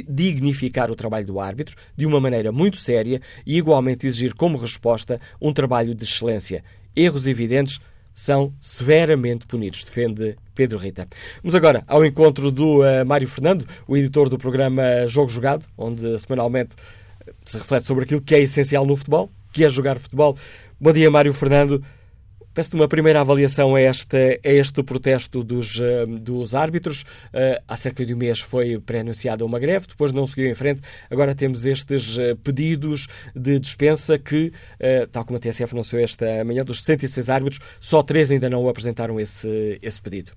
[0.08, 5.20] dignificar o trabalho do árbitro de uma maneira muito séria e igualmente exigir como resposta
[5.40, 6.62] um trabalho de excelência.
[6.94, 7.80] Erros evidentes
[8.14, 11.08] são severamente punidos, defende Pedro Rita.
[11.42, 16.18] Vamos agora ao encontro do uh, Mário Fernando, o editor do programa Jogo Jogado, onde
[16.18, 16.74] semanalmente
[17.44, 20.36] se reflete sobre aquilo que é essencial no futebol, que é jogar futebol.
[20.80, 21.82] Bom dia, Mário Fernando.
[22.52, 27.02] Peço-te uma primeira avaliação a este, a este protesto dos, eh, dos árbitros.
[27.32, 30.80] Uh, há cerca de um mês foi pré-anunciada uma greve, depois não seguiu em frente.
[31.08, 34.52] Agora temos estes uh, pedidos de dispensa que,
[35.12, 39.20] tal como a TSF anunciou esta manhã, dos 66 árbitros, só três ainda não apresentaram
[39.20, 40.32] esse, esse pedido.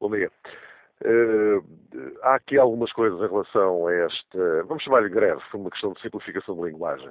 [0.00, 0.30] Bom dia.
[1.04, 1.62] Uh,
[2.22, 6.00] há aqui algumas coisas em relação a esta, vamos chamar-lhe greve, foi uma questão de
[6.00, 7.10] simplificação de linguagem.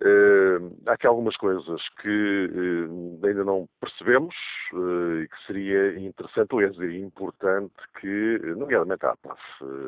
[0.00, 4.34] Uh, há aqui algumas coisas que uh, ainda não percebemos
[4.72, 9.40] e que seria interessante, aliás, importante que, nomeadamente, a APAF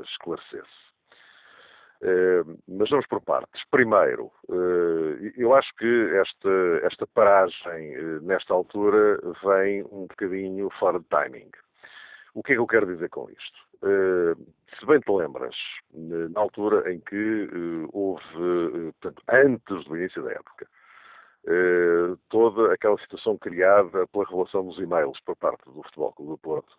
[0.05, 0.85] esclarecesse.
[2.69, 3.63] mas vamos por partes.
[3.71, 4.31] Primeiro,
[5.39, 11.51] eu acho que esta, esta paragem, nesta altura, vem um bocadinho fora de timing.
[12.35, 13.64] O que é que eu quero dizer com isto?
[13.85, 14.35] Uh,
[14.78, 15.55] se bem te lembras,
[15.93, 20.66] na altura em que uh, houve, uh, portanto, antes do início da época,
[22.30, 26.72] toda aquela situação criada pela revelação dos e-mails por parte do Futebol Clube do Porto,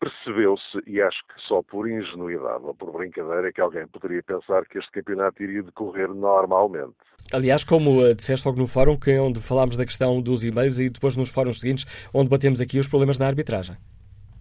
[0.00, 4.78] percebeu-se, e acho que só por ingenuidade ou por brincadeira, que alguém poderia pensar que
[4.78, 6.96] este campeonato iria decorrer normalmente.
[7.30, 10.88] Aliás, como disseste logo no fórum, que é onde falámos da questão dos e-mails e
[10.88, 11.84] depois nos fóruns seguintes,
[12.14, 13.76] onde batemos aqui os problemas na arbitragem.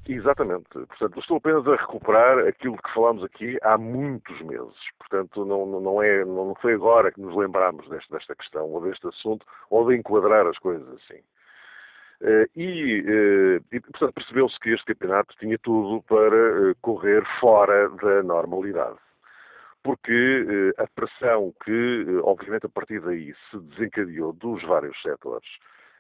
[0.08, 0.68] Exatamente.
[0.70, 4.76] Portanto, estou apenas a recuperar aquilo que falámos aqui há muitos meses.
[4.98, 9.08] Portanto, não, não, é, não foi agora que nos lembramos desta, desta questão ou deste
[9.08, 11.22] assunto ou de enquadrar as coisas assim.
[12.22, 17.90] Uh, e, uh, e, portanto, percebeu-se que este campeonato tinha tudo para uh, correr fora
[17.90, 18.98] da normalidade.
[19.84, 25.48] Porque a pressão que, obviamente, a partir daí se desencadeou dos vários setores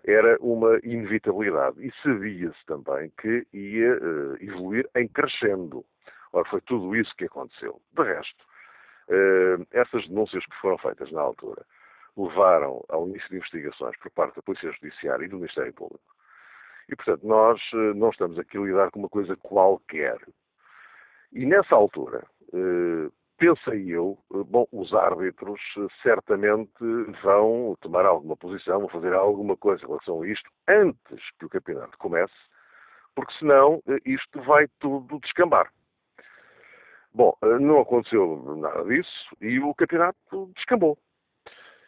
[0.06, 1.86] era uma inevitabilidade.
[1.86, 5.86] E sabia-se também que ia uh, evoluir em crescendo.
[6.34, 7.82] Ora, foi tudo isso que aconteceu.
[7.94, 8.44] De resto,
[9.10, 11.66] uh, essas denúncias que foram feitas na altura
[12.18, 16.04] levaram ao início de investigações por parte da Polícia Judiciária e do Ministério Público.
[16.90, 20.18] E, portanto, nós uh, não estamos aqui a lidar com uma coisa qualquer.
[21.32, 22.26] E nessa altura,
[23.42, 26.72] pensei eu, bom, os árbitros eh, certamente
[27.24, 31.50] vão tomar alguma posição, vão fazer alguma coisa em relação a isto antes que o
[31.50, 32.36] campeonato comece,
[33.16, 35.72] porque senão eh, isto vai tudo descambar.
[37.12, 40.96] Bom, eh, não aconteceu nada disso e o campeonato descambou.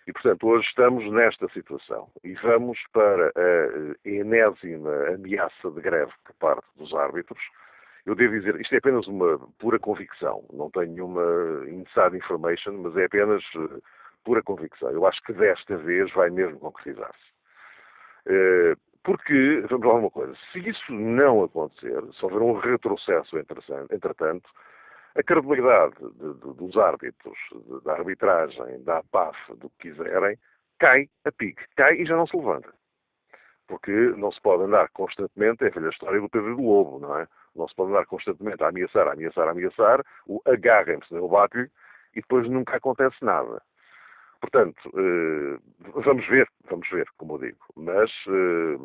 [0.08, 6.34] E, portanto, hoje estamos nesta situação e vamos para a enésima ameaça de greve por
[6.38, 7.44] parte dos árbitros,
[8.06, 11.24] eu devo dizer, isto é apenas uma pura convicção, não tenho nenhuma
[11.68, 13.82] inside information, mas é apenas uh,
[14.24, 14.90] pura convicção.
[14.92, 17.34] Eu acho que desta vez vai mesmo concretizar-se.
[18.28, 24.50] Uh, porque, vamos lá uma coisa, se isso não acontecer, se houver um retrocesso entretanto,
[25.16, 30.38] a credibilidade de, de, dos árbitros, de, da arbitragem, da APAF, do que quiserem,
[30.80, 32.74] cai a pique, cai e já não se levanta.
[33.74, 37.18] Porque não se pode andar constantemente, é a velha história do Pedro do Lobo, não
[37.18, 37.28] é?
[37.56, 41.72] Não se pode andar constantemente a ameaçar, a ameaçar, a ameaçar, o agarrem-se no bate
[42.16, 43.64] e depois nunca acontece nada.
[44.40, 45.58] Portanto, eh,
[46.06, 47.58] vamos ver, vamos ver, como eu digo.
[47.76, 48.78] Mas eh,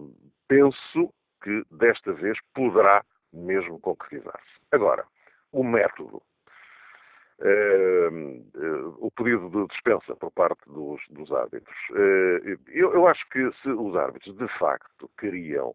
[0.49, 1.13] penso
[1.43, 4.59] que desta vez poderá mesmo concretizar-se.
[4.73, 5.05] Agora,
[5.53, 6.23] o método.
[7.41, 11.77] Uh, o pedido de dispensa por parte dos, dos árbitros.
[11.91, 15.73] Uh, eu, eu, acho que se os árbitros de facto queriam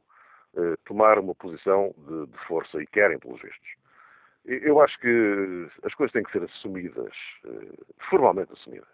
[0.55, 3.69] eh, tomar uma posição de, de, força e querem, pelos vistos.
[4.45, 7.13] Eu acho que as coisas têm que ser assumidas,
[7.45, 7.73] eh,
[8.09, 8.87] formalmente assumidas.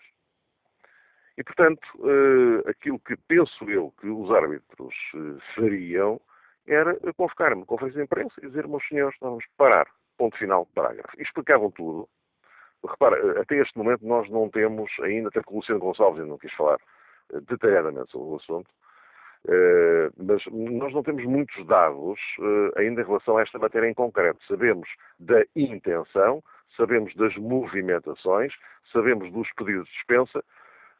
[1.37, 4.95] E, portanto, eh, aquilo que penso eu que os árbitros
[5.53, 6.21] fariam
[6.65, 11.19] era convocar-me conferência de imprensa e dizer, meus senhores, vamos parar, ponto final, parágrafo.
[11.19, 12.07] E explicavam tudo.
[12.87, 16.37] Repara, até este momento nós não temos ainda, até que o Luciano Gonçalves ainda não
[16.37, 16.79] quis falar
[17.47, 18.69] detalhadamente sobre o assunto,
[19.45, 23.93] Uh, mas nós não temos muitos dados uh, ainda em relação a esta matéria em
[23.93, 24.37] concreto.
[24.45, 26.43] Sabemos da intenção,
[26.75, 28.53] sabemos das movimentações,
[28.91, 30.43] sabemos dos pedidos de dispensa,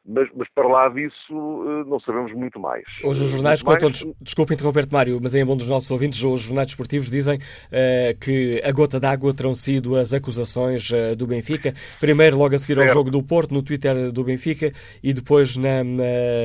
[0.06, 2.84] mas, mas, para lá disso uh, não sabemos muito mais.
[3.04, 4.04] Hoje os jornais contam, mais...
[4.20, 8.60] desculpe interromper-te Mário, mas em bom dos nossos ouvintes, os jornais desportivos dizem uh, que
[8.64, 12.88] a gota d'água terão sido as acusações uh, do Benfica, primeiro logo a seguir ao
[12.88, 14.72] jogo do Porto, no Twitter do Benfica,
[15.02, 16.02] e depois na, na,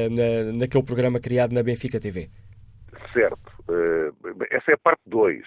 [0.09, 2.29] na naquele programa criado na Benfica TV.
[3.13, 3.51] Certo.
[4.51, 5.41] essa é a parte 2,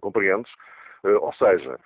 [0.00, 0.50] compreendes?
[1.04, 1.78] ou seja,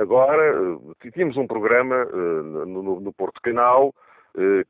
[0.00, 0.78] agora
[1.12, 4.10] tínhamos um programa no, no Porto Canal eh,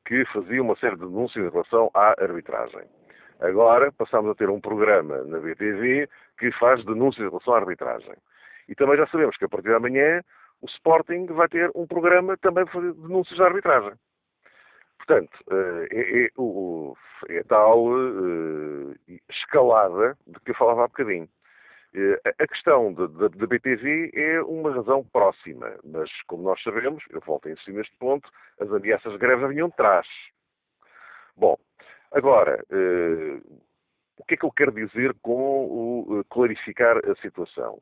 [0.05, 2.83] que fazia uma série de denúncias em relação à arbitragem.
[3.41, 6.09] Agora passamos a ter um programa na BTV
[6.39, 8.15] que faz denúncias em relação à arbitragem.
[8.69, 10.23] E também já sabemos que a partir de amanhã
[10.61, 13.93] o Sporting vai ter um programa também para fazer denúncias à arbitragem.
[14.99, 21.29] Portanto, eh, é, é, é tal é, escalada de que eu falava há bocadinho.
[21.95, 27.49] Eh, a questão da BTV é uma razão próxima, mas como nós sabemos, eu volto
[27.49, 30.07] a insistir neste ponto, as ameaças de greve vinham de trás.
[31.37, 31.59] Bom,
[32.11, 33.61] agora, uh,
[34.17, 37.81] o que é que eu quero dizer com o uh, clarificar a situação?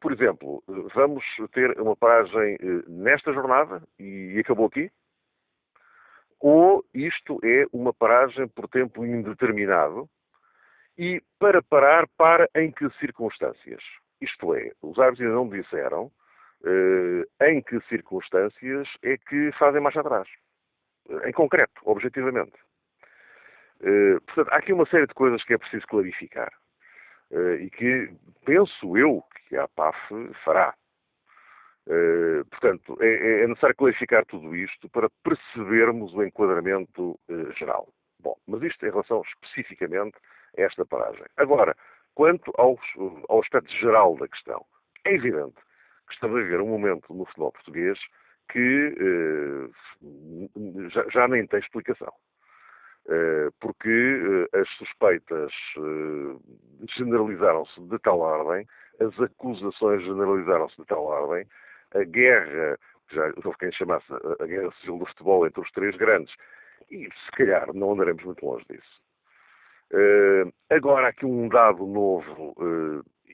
[0.00, 4.90] Por exemplo, vamos ter uma paragem nesta jornada e acabou aqui?
[6.40, 10.08] Ou isto é uma paragem por tempo indeterminado
[10.98, 13.82] e para parar, para em que circunstâncias?
[14.20, 16.10] Isto é, os árbitros ainda não disseram
[17.40, 20.28] em que circunstâncias é que fazem marcha atrás.
[21.24, 22.58] Em concreto, objetivamente.
[23.80, 26.52] Uh, portanto, há aqui uma série de coisas que é preciso clarificar
[27.30, 28.12] uh, e que
[28.44, 29.96] penso eu que a PAF
[30.44, 30.74] fará.
[31.86, 37.18] Uh, portanto, é, é, necessário clarificar tudo isto para percebermos o enquadramento
[37.56, 37.88] geral.
[38.20, 40.18] Bom, mas isto em relação especificamente
[40.58, 41.24] esta paragem.
[41.36, 41.76] Agora,
[42.14, 42.80] quanto aos,
[43.28, 44.64] ao aspecto geral da questão,
[45.04, 45.56] é evidente
[46.06, 47.98] que estamos a viver um momento no futebol português
[48.50, 49.70] que
[50.90, 52.12] já, já nem tem explicação.
[53.08, 53.88] Eh, porque
[54.52, 56.36] eh, as suspeitas eh,
[56.94, 58.66] generalizaram-se de tal ordem,
[59.00, 61.46] as acusações generalizaram-se de tal ordem,
[61.94, 62.78] a guerra,
[63.10, 66.34] já houve quem chamasse a guerra civil do futebol entre os três grandes,
[66.90, 69.00] e se calhar não andaremos muito longe disso.
[70.70, 72.54] Agora, aqui um dado novo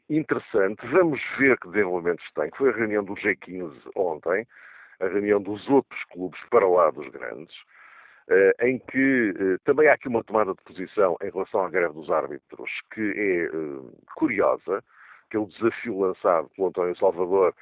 [0.08, 4.46] interessante, vamos ver que desenvolvimentos tem, foi a reunião do G15 ontem,
[5.00, 7.54] a reunião dos outros clubes para lá dos grandes,
[8.28, 12.10] eh, em que também há aqui uma tomada de posição em relação à greve dos
[12.10, 13.48] árbitros que é
[14.14, 14.82] curiosa,
[15.30, 17.54] que é o desafio lançado pelo António Salvador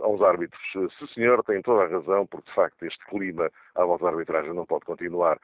[0.00, 0.60] aos árbitros.
[0.72, 4.52] Se o senhor tem toda a razão, porque de facto este clima à vossa arbitragem
[4.52, 5.38] não pode continuar,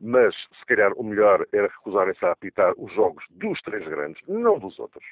[0.00, 4.58] mas se calhar o melhor era recusarem-se a apitar os jogos dos três grandes, não
[4.58, 5.04] dos outros,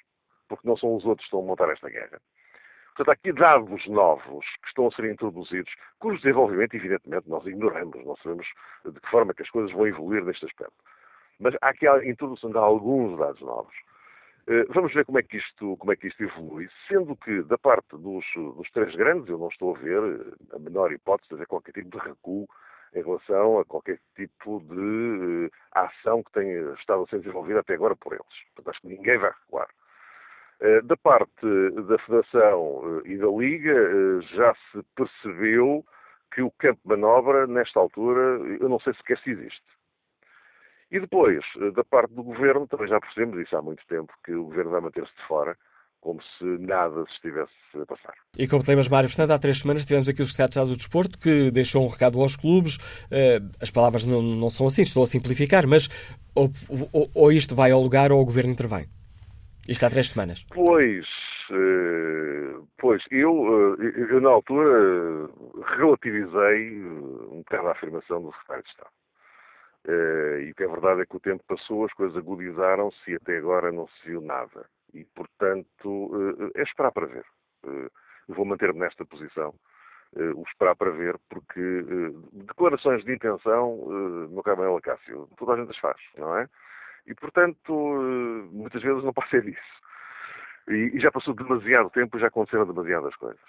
[0.49, 2.21] porque não são os outros que estão a montar esta guerra.
[2.97, 8.03] Portanto, há aqui dados novos que estão a ser introduzidos, cujo desenvolvimento, evidentemente, nós ignoramos,
[8.07, 8.47] não sabemos
[8.87, 10.75] de que forma que as coisas vão evoluir neste aspecto.
[11.39, 13.75] Mas há aqui a introdução de alguns dados novos.
[14.49, 17.59] Eh, vamos ver como é que isto, como é que isto evolui, sendo que da
[17.59, 21.35] parte dos, dos três grandes eu não estou a ver eh, a menor hipótese de
[21.35, 22.49] haver qualquer tipo de recuo
[22.97, 27.75] em relação a qualquer tipo de uh, ação que tenha estado a ser desenvolvida até
[27.75, 28.27] agora por eles.
[28.55, 29.69] Portanto, acho que ninguém vai recuar.
[30.61, 31.47] Eh, da parte
[31.87, 35.85] da Federação eh, e da Liga, eh, já se percebeu
[36.33, 38.21] que o campo de manobra, nesta altura,
[38.61, 39.63] eu não sei sequer se existe.
[40.91, 41.45] E depois,
[41.75, 44.81] da parte do Governo, também já percebemos isso há muito tempo, que o Governo vai
[44.81, 45.57] manter-se de fora,
[46.07, 48.15] como se nada se estivesse a passar.
[48.39, 50.71] E como te lembras, Mário Fernando, há três semanas tivemos aqui o Secretário de Estado
[50.71, 52.79] do Desporto que deixou um recado aos clubes.
[53.61, 55.89] As palavras não, não são assim, estou a simplificar, mas
[56.33, 56.49] ou,
[56.93, 58.87] ou, ou isto vai ao lugar ou o Governo intervém.
[59.69, 60.47] Isto há três semanas.
[60.55, 61.07] Pois,
[61.51, 65.29] eh, pois eu, eh, eu na altura
[65.77, 68.91] relativizei eh, um bocado a afirmação do secretário de Estado.
[69.89, 73.39] E o que é verdade é que o tempo passou, as coisas agudizaram-se e até
[73.39, 74.67] agora não se viu nada.
[74.97, 76.11] E, portanto,
[76.55, 77.25] é esperar para ver.
[78.29, 79.55] Vou manter-me nesta posição.
[80.35, 81.61] O esperar para ver, porque
[82.33, 83.77] declarações de intenção,
[84.31, 86.49] no Carmelo Cássio, toda a gente as faz, não é?
[87.07, 89.83] E, portanto, eh, muitas vezes não pode ser isso.
[90.69, 93.41] E, já passou demasiado tempo e já aconteceram demasiadas coisas.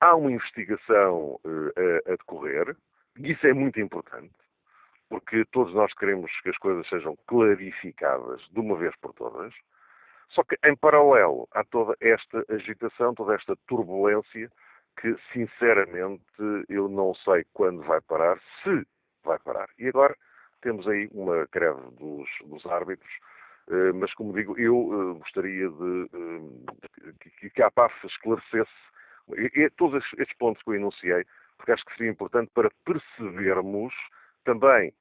[0.00, 1.40] Há uma investigação
[2.06, 2.76] a decorrer,
[3.18, 4.34] e isso é muito importante,
[5.08, 9.54] porque todos nós queremos que as coisas sejam clarificadas de uma vez por todas.
[10.30, 14.50] Só que, em paralelo, há toda esta agitação, toda esta turbulência,
[15.00, 16.24] que, sinceramente,
[16.68, 18.86] eu não sei quando vai parar, se
[19.24, 19.68] vai parar.
[19.78, 20.16] E agora,
[20.62, 23.10] temos aí uma greve dos, dos árbitros,
[23.70, 28.70] eh, mas como digo, eu eh, gostaria de eh, que a PAF esclarecesse
[29.76, 31.24] todos estes pontos que eu enunciei,
[31.56, 33.92] porque acho que seria importante para percebermos
[34.44, 34.92] também,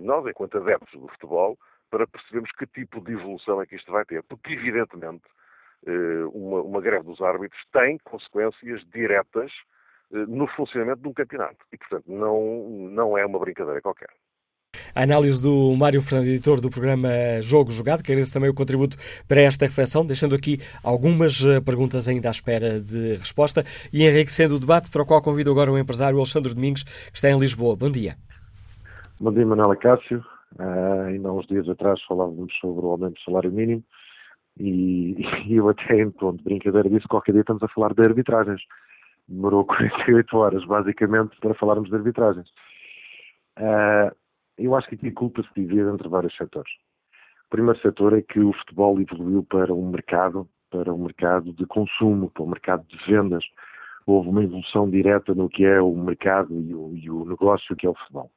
[0.00, 1.58] nós enquanto adeptos do futebol,
[1.92, 4.22] para percebermos que tipo de evolução é que isto vai ter.
[4.22, 5.24] Porque, evidentemente,
[6.32, 9.52] uma, uma greve dos árbitros tem consequências diretas
[10.10, 11.58] no funcionamento de um campeonato.
[11.70, 14.08] E, portanto, não, não é uma brincadeira qualquer
[14.94, 17.08] a análise do Mário Fernando, editor do programa
[17.40, 22.08] Jogo Jogado, que agradeço também o contributo para esta reflexão, deixando aqui algumas eh, perguntas
[22.08, 25.78] ainda à espera de resposta e enriquecendo o debate, para o qual convido agora o
[25.78, 27.76] empresário Alexandre Domingos, que está em Lisboa.
[27.76, 28.16] Bom dia.
[29.18, 30.22] Bom dia, Manuela Cássio.
[30.58, 33.82] Uh, ainda há uns dias atrás falávamos sobre o aumento do salário mínimo
[34.58, 38.62] e, e eu até de brincadeira disse que qualquer dia estamos a falar de arbitragens.
[39.28, 42.48] Demorou 48 horas, basicamente, para falarmos de arbitragens.
[43.58, 44.14] Uh,
[44.58, 46.72] eu acho que aqui culpa se divide entre vários setores.
[47.46, 51.66] O primeiro setor é que o futebol evoluiu para um mercado, para um mercado de
[51.66, 53.44] consumo, para um mercado de vendas.
[54.06, 57.86] Houve uma evolução direta no que é o mercado e o, e o negócio que
[57.86, 58.30] é o futebol.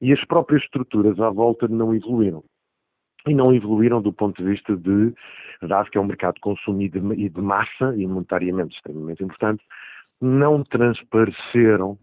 [0.00, 2.42] E as próprias estruturas à volta não evoluíram.
[3.26, 5.14] e não evoluíram do ponto de vista de,
[5.62, 9.24] dado que é um mercado de consumo e de, e de massa, e monetariamente extremamente
[9.24, 9.64] importante,
[10.20, 11.98] não transpareceram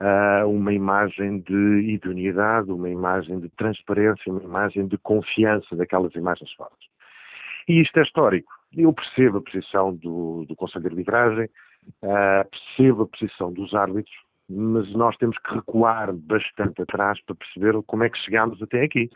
[0.00, 6.52] uh, uma imagem de idoneidade, uma imagem de transparência, uma imagem de confiança daquelas imagens
[6.54, 6.88] fortes.
[7.68, 8.52] E isto é histórico.
[8.76, 11.46] Eu percebo a posição do, do Conselho de Arbitragem,
[12.02, 14.14] uh, percebo a posição dos árbitros,
[14.48, 19.10] mas nós temos que recuar bastante atrás para perceber como é que chegámos até aqui.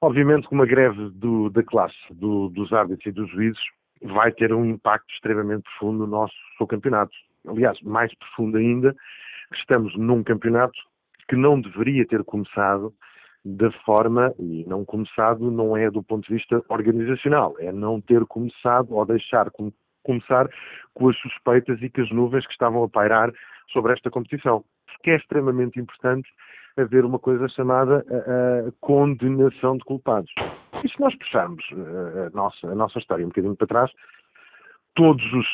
[0.00, 3.60] Obviamente que uma greve do, da classe do, dos árbitros e dos juízes
[4.02, 6.34] vai ter um impacto extremamente profundo no nosso
[6.68, 7.12] campeonato.
[7.46, 8.94] Aliás, mais profundo ainda,
[9.54, 10.78] estamos num campeonato
[11.28, 12.94] que não deveria ter começado
[13.44, 18.24] da forma, e não começado não é do ponto de vista organizacional, é não ter
[18.26, 19.50] começado ou deixar
[20.02, 20.48] começar
[20.94, 23.32] com as suspeitas e com as nuvens que estavam a pairar
[23.72, 24.64] sobre esta competição.
[24.86, 26.28] Porque é extremamente importante
[26.76, 30.32] haver uma coisa chamada a, a condenação de culpados.
[30.84, 33.90] E se nós puxarmos a, a, nossa, a nossa história um bocadinho para trás,
[34.94, 35.46] todos os,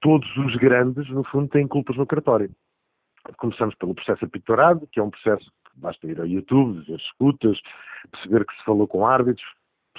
[0.00, 2.50] todos os grandes, no fundo, têm culpas no cartório.
[3.38, 7.60] Começamos pelo processo apitorado, que é um processo que basta ir ao YouTube, ver escutas,
[8.10, 9.46] perceber que se falou com árbitros,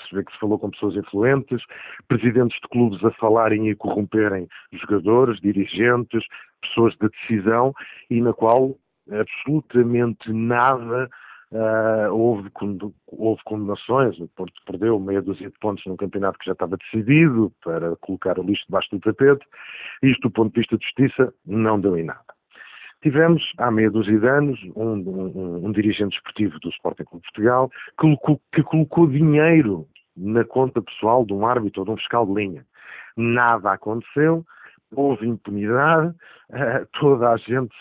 [0.08, 1.62] perceber que se falou com pessoas influentes,
[2.08, 6.24] presidentes de clubes a falarem e corromperem jogadores, dirigentes,
[6.62, 7.74] pessoas de decisão,
[8.10, 8.76] e na qual
[9.12, 11.10] absolutamente nada
[11.50, 12.52] Uh, houve,
[13.08, 17.54] houve condenações, o Porto perdeu meia dúzia de pontos num campeonato que já estava decidido
[17.64, 19.46] para colocar o lixo debaixo do tapete.
[20.04, 22.26] Isto, do ponto de vista de justiça, não deu em nada.
[23.02, 27.32] Tivemos, há meia dúzia de anos, um, um, um dirigente esportivo do Sporting Clube de
[27.32, 29.88] Portugal que colocou, que colocou dinheiro
[30.18, 32.66] na conta pessoal de um árbitro ou de um fiscal de linha.
[33.16, 34.46] Nada aconteceu,
[34.92, 36.10] houve impunidade,
[36.50, 37.76] uh, toda a gente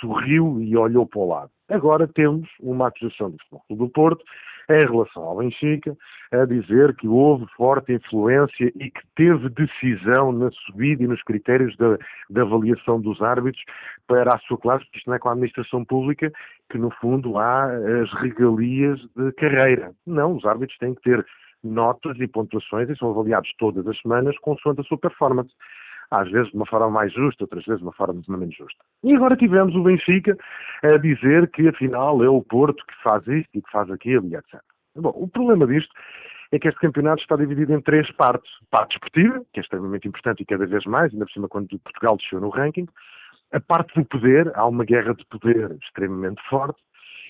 [0.00, 1.50] sorriu e olhou para o lado.
[1.68, 4.24] Agora temos uma acusação do Futebol do Porto
[4.70, 5.96] em relação ao Benfica,
[6.32, 11.76] a dizer que houve forte influência e que teve decisão na subida e nos critérios
[11.76, 11.98] da,
[12.30, 13.62] da avaliação dos árbitros
[14.06, 16.32] para a sua classe, porque isto não é com a administração pública,
[16.70, 19.92] que no fundo há as regalias de carreira.
[20.06, 21.26] Não, os árbitros têm que ter
[21.64, 25.52] notas e pontuações e são avaliados todas as semanas consoante a sua performance
[26.10, 28.78] às vezes de uma forma mais justa, outras vezes de uma forma menos justa.
[29.02, 30.36] E agora tivemos o Benfica
[30.82, 34.36] a dizer que afinal é o Porto que faz isto e que faz aquilo e
[34.36, 34.60] etc.
[34.96, 35.92] Bom, o problema disto
[36.52, 38.50] é que este campeonato está dividido em três partes.
[38.70, 42.16] Parte esportiva, que é extremamente importante e cada vez mais, ainda por cima quando Portugal
[42.16, 42.86] desceu no ranking.
[43.52, 46.80] A parte do poder, há uma guerra de poder extremamente forte.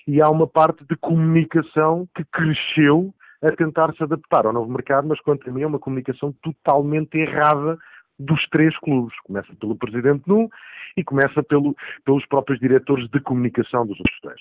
[0.06, 3.14] E há uma parte de comunicação que cresceu
[3.44, 7.18] a tentar se adaptar ao novo mercado, mas quanto a mim é uma comunicação totalmente
[7.18, 7.76] errada
[8.18, 9.14] dos três clubes.
[9.24, 10.48] Começa pelo presidente num
[10.96, 11.74] e começa pelo,
[12.04, 14.40] pelos próprios diretores de comunicação dos outros três.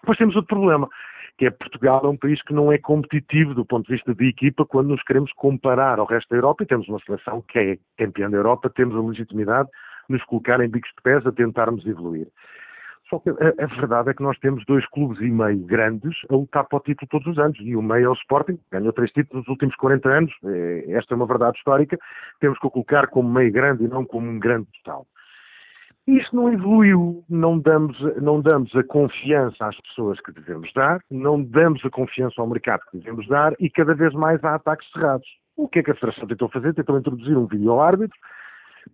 [0.00, 0.88] Depois temos outro problema,
[1.38, 4.28] que é Portugal é um país que não é competitivo do ponto de vista de
[4.28, 7.78] equipa quando nos queremos comparar ao resto da Europa e temos uma seleção que é
[7.96, 9.68] campeã da Europa, temos a legitimidade
[10.08, 12.28] de nos colocar em bicos de pés a tentarmos evoluir.
[13.08, 16.34] Só que a, a, verdade é que nós temos dois clubes e meio grandes a
[16.34, 17.58] lutar para o título todos os anos.
[17.60, 20.32] E o meio é o Sporting, ganhou três títulos nos últimos 40 anos.
[20.44, 21.98] É, esta é uma verdade histórica.
[22.40, 25.06] Temos que o colocar como meio grande e não como um grande total.
[26.06, 31.42] Isso não evoluiu, não damos, não damos a confiança às pessoas que devemos dar, não
[31.42, 35.26] damos a confiança ao mercado que devemos dar e cada vez mais há ataques cerrados.
[35.56, 36.74] O que é que a Federação tentou fazer?
[36.74, 38.18] Tentou introduzir um vídeo árbitro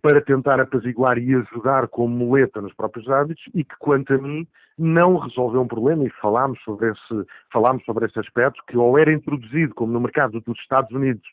[0.01, 4.47] para tentar apaziguar e ajudar como muleta nos próprios hábitos e que, quanto a mim,
[4.77, 9.11] não resolveu um problema e falámos sobre esse, falámos sobre esse aspecto, que ou era
[9.11, 11.23] introduzido, como no mercado dos Estados Unidos,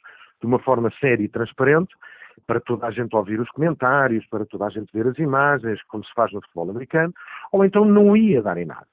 [0.40, 1.94] de uma forma séria e transparente,
[2.46, 6.04] para toda a gente ouvir os comentários, para toda a gente ver as imagens, como
[6.04, 7.12] se faz no futebol americano,
[7.52, 8.86] ou então não ia dar em nada.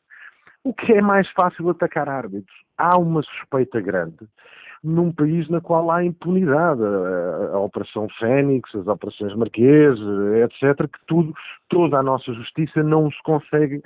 [0.63, 2.55] O que é mais fácil atacar árbitros?
[2.77, 4.27] Há uma suspeita grande
[4.83, 6.81] num país na qual há impunidade.
[6.83, 9.97] A, a Operação Fênix, as Operações Marquês,
[10.43, 11.33] etc., que tudo,
[11.69, 13.81] toda a nossa justiça não se consegue,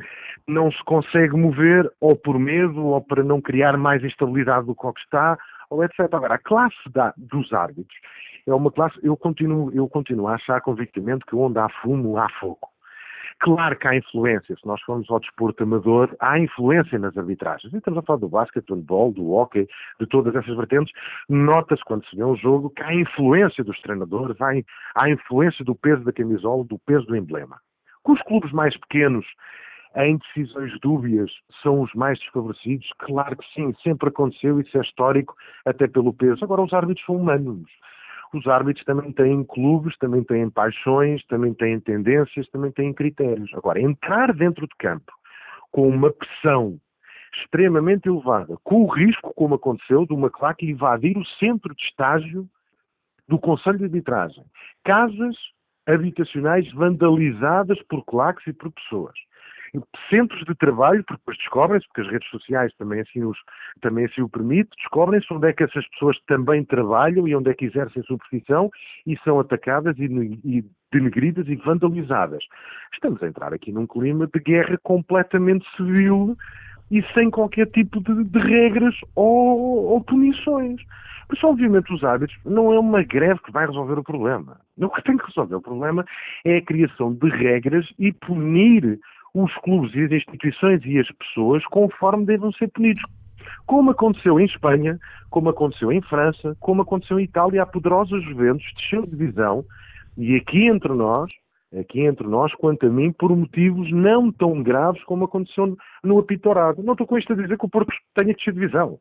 [0.48, 4.86] não se consegue mover ou por medo ou para não criar mais instabilidade do que
[4.86, 5.38] o que está,
[5.70, 6.02] ou etc.
[6.12, 7.98] Agora, a classe da, dos árbitros
[8.48, 12.28] é uma classe, eu continuo, eu continuo a achar convictamente que onde há fumo, há
[12.40, 12.68] fogo.
[13.42, 17.72] Claro que há influência, se nós formos ao desporto amador, há influência nas arbitragens.
[17.72, 19.66] E estamos a falar do basquete, do handball, do hockey,
[19.98, 20.94] de todas essas vertentes.
[21.30, 24.52] Nota-se quando se vê um jogo que há influência dos treinadores, há,
[24.96, 27.58] há influência do peso da camisola, do peso do emblema.
[28.04, 29.26] Com os clubes mais pequenos,
[29.96, 31.32] em decisões dúbias,
[31.64, 32.90] são os mais desfavorecidos?
[33.00, 35.34] Claro que sim, sempre aconteceu, isso é histórico,
[35.66, 36.44] até pelo peso.
[36.44, 37.70] Agora, os árbitros são humanos
[38.38, 43.52] os árbitros também têm clubes, também têm paixões, também têm tendências, também têm critérios.
[43.54, 45.12] Agora, entrar dentro de campo
[45.72, 46.80] com uma pressão
[47.36, 52.48] extremamente elevada, com o risco, como aconteceu, de uma claque invadir o centro de estágio
[53.28, 54.44] do Conselho de Arbitragem.
[54.84, 55.36] Casas
[55.88, 59.18] habitacionais vandalizadas por claques e por pessoas.
[60.10, 63.38] Centros de trabalho, porque depois descobrem-se, porque as redes sociais também assim, os,
[63.82, 67.54] também assim o permitem, descobrem-se onde é que essas pessoas também trabalham e onde é
[67.54, 68.70] que exercem a sua profissão
[69.06, 70.06] e são atacadas e,
[70.44, 72.44] e denegridas e vandalizadas.
[72.94, 76.36] Estamos a entrar aqui num clima de guerra completamente civil
[76.92, 80.82] e sem qualquer tipo de, de regras ou, ou punições.
[81.32, 84.60] Isso, obviamente, os árbitros não é uma greve que vai resolver o problema.
[84.78, 86.04] O que tem que resolver o problema
[86.44, 89.00] é a criação de regras e punir
[89.34, 93.04] os clubes e as instituições e as pessoas conforme devem ser punidos.
[93.66, 94.98] Como aconteceu em Espanha,
[95.30, 99.64] como aconteceu em França, como aconteceu em Itália, a poderosa Juventus desceu de divisão
[100.18, 101.32] e aqui entre nós,
[101.78, 106.84] aqui entre nós, quanto a mim, por motivos não tão graves como aconteceu no apitorado.
[106.84, 109.00] Não estou com isto a dizer que o Porto tenha que descer de divisão.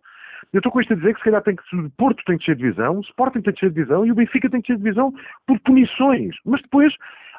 [0.53, 2.45] Eu estou com isto a dizer que se calhar tem que, o Porto tem que
[2.45, 4.69] descer de divisão, o Sporting tem que descer de divisão e o Benfica tem que
[4.69, 5.13] descer de divisão
[5.47, 6.37] por punições.
[6.45, 6.95] Mas depois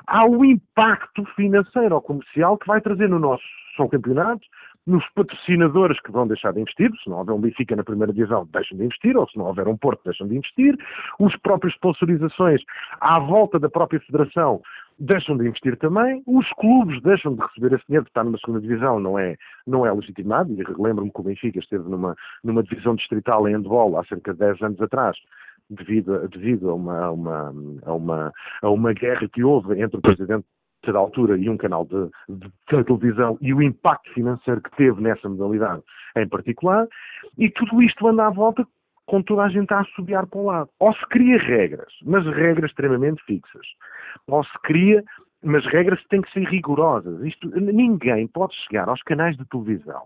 [0.08, 3.44] há o impacto financeiro ou comercial que vai trazer no nosso
[3.76, 4.46] são campeonatos,
[4.86, 8.48] nos patrocinadores que vão deixar de investir, se não houver um Benfica na primeira divisão,
[8.52, 10.76] deixam de investir, ou se não houver um Porto, deixam de investir,
[11.20, 12.62] os próprios sponsorizações
[13.00, 14.62] à volta da própria federação
[15.00, 18.60] deixam de investir também, os clubes deixam de receber esse dinheiro, que está numa segunda
[18.60, 22.96] divisão, não é, não é legitimado, e lembro-me que o Benfica esteve numa, numa divisão
[22.96, 25.16] distrital em handball há cerca de 10 anos atrás,
[25.70, 27.54] devido, devido a, uma, a, uma,
[27.86, 30.46] a, uma, a uma guerra que houve entre o presidente
[30.88, 35.02] da altura e um canal de, de, de, televisão e o impacto financeiro que teve
[35.02, 35.84] nessa modalidade
[36.18, 36.88] em particular,
[37.38, 38.66] e tudo isto anda à volta
[39.06, 40.70] com toda a gente a assobiar para o lado.
[40.80, 43.66] Ou se cria regras, mas regras extremamente fixas,
[44.28, 45.04] ou se cria,
[45.44, 47.22] mas regras têm que ser rigorosas.
[47.26, 50.04] Isto, ninguém pode chegar aos canais de televisão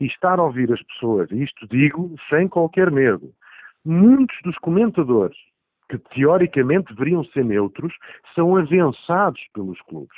[0.00, 3.32] e estar a ouvir as pessoas, e isto digo sem qualquer medo.
[3.84, 5.36] Muitos dos comentadores
[5.92, 7.92] que teoricamente deveriam ser neutros,
[8.34, 10.16] são avançados pelos clubes.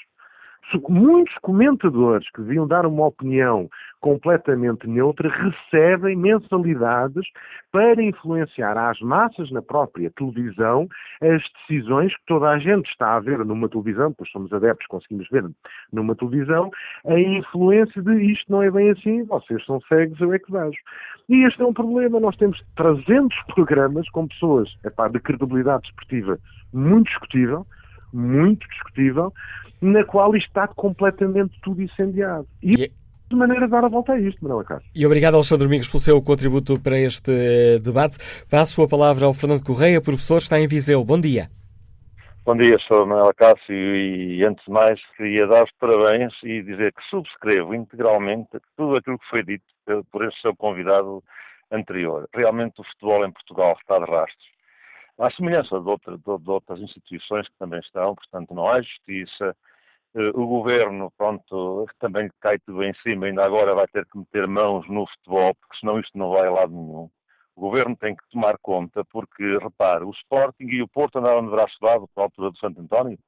[0.89, 3.69] Muitos comentadores que deviam dar uma opinião
[4.01, 7.25] completamente neutra recebem mensalidades
[7.71, 10.87] para influenciar às massas na própria televisão
[11.23, 15.29] as decisões que toda a gente está a ver numa televisão, pois somos adeptos, conseguimos
[15.31, 15.45] ver
[15.93, 16.71] numa televisão,
[17.07, 20.79] a influência de isto não é bem assim, vocês são cegos, eu é que vejo.
[21.29, 26.39] E este é um problema, nós temos 300 programas com pessoas epá, de credibilidade desportiva
[26.75, 27.67] muito discutível,
[28.15, 29.33] muito discutível,
[29.81, 32.47] na qual está completamente tudo incendiado.
[32.63, 32.85] E yeah.
[33.01, 34.89] É- de maneira de dar a volta a isto, Manuel Cássio.
[34.95, 38.19] E obrigado, Alexandre Domingos, pelo seu contributo para este eh, debate.
[38.51, 41.03] Passo a palavra ao Fernando Correia, professor, está em Viseu.
[41.03, 41.49] Bom dia.
[42.45, 46.93] Bom dia, sou Manuel Cássio e, antes de mais, queria dar os parabéns e dizer
[46.93, 49.65] que subscrevo integralmente tudo aquilo que foi dito
[50.13, 51.25] por este seu convidado
[51.73, 52.29] anterior.
[52.35, 54.54] Realmente o futebol em Portugal está de rastros.
[55.19, 59.57] À semelhança de, outra, de, de outras instituições que também estão, portanto, não há justiça,
[60.17, 64.47] eh, o governo, pronto, também cai tudo em cima, ainda agora vai ter que meter
[64.49, 67.11] mãos no futebol, porque senão isto não vai a lado nenhum.
[67.57, 71.51] O governo tem que tomar conta, porque, repare, o Sporting e o Porto andaram de
[71.51, 73.19] braço dado para a altura do Santo António,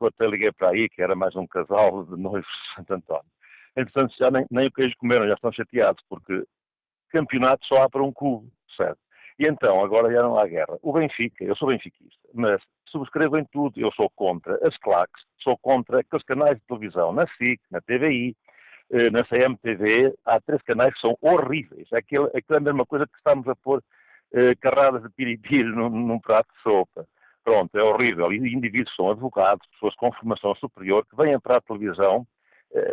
[0.00, 3.30] eu até liguei para aí, que era mais um casal de noivos de Santo António.
[3.76, 6.44] Entretanto, já nem, nem o queijo comeram, já estão chateados, porque
[7.10, 8.98] campeonato só há para um clube, certo?
[9.38, 10.78] E então, agora não há guerra.
[10.82, 13.80] O Benfica, eu sou benfiquista, mas subscrevo em tudo.
[13.80, 18.36] Eu sou contra as claques, sou contra aqueles canais de televisão, na SIC, na TVI,
[18.92, 21.90] eh, na CMTV, há três canais que são horríveis.
[21.92, 23.82] Aquilo, aquilo é a mesma coisa que estamos a pôr
[24.34, 27.06] eh, carradas de piripiri num, num, prato de sopa.
[27.42, 28.32] Pronto, é horrível.
[28.32, 32.26] E indivíduos são advogados, pessoas com formação superior, que vêm para a televisão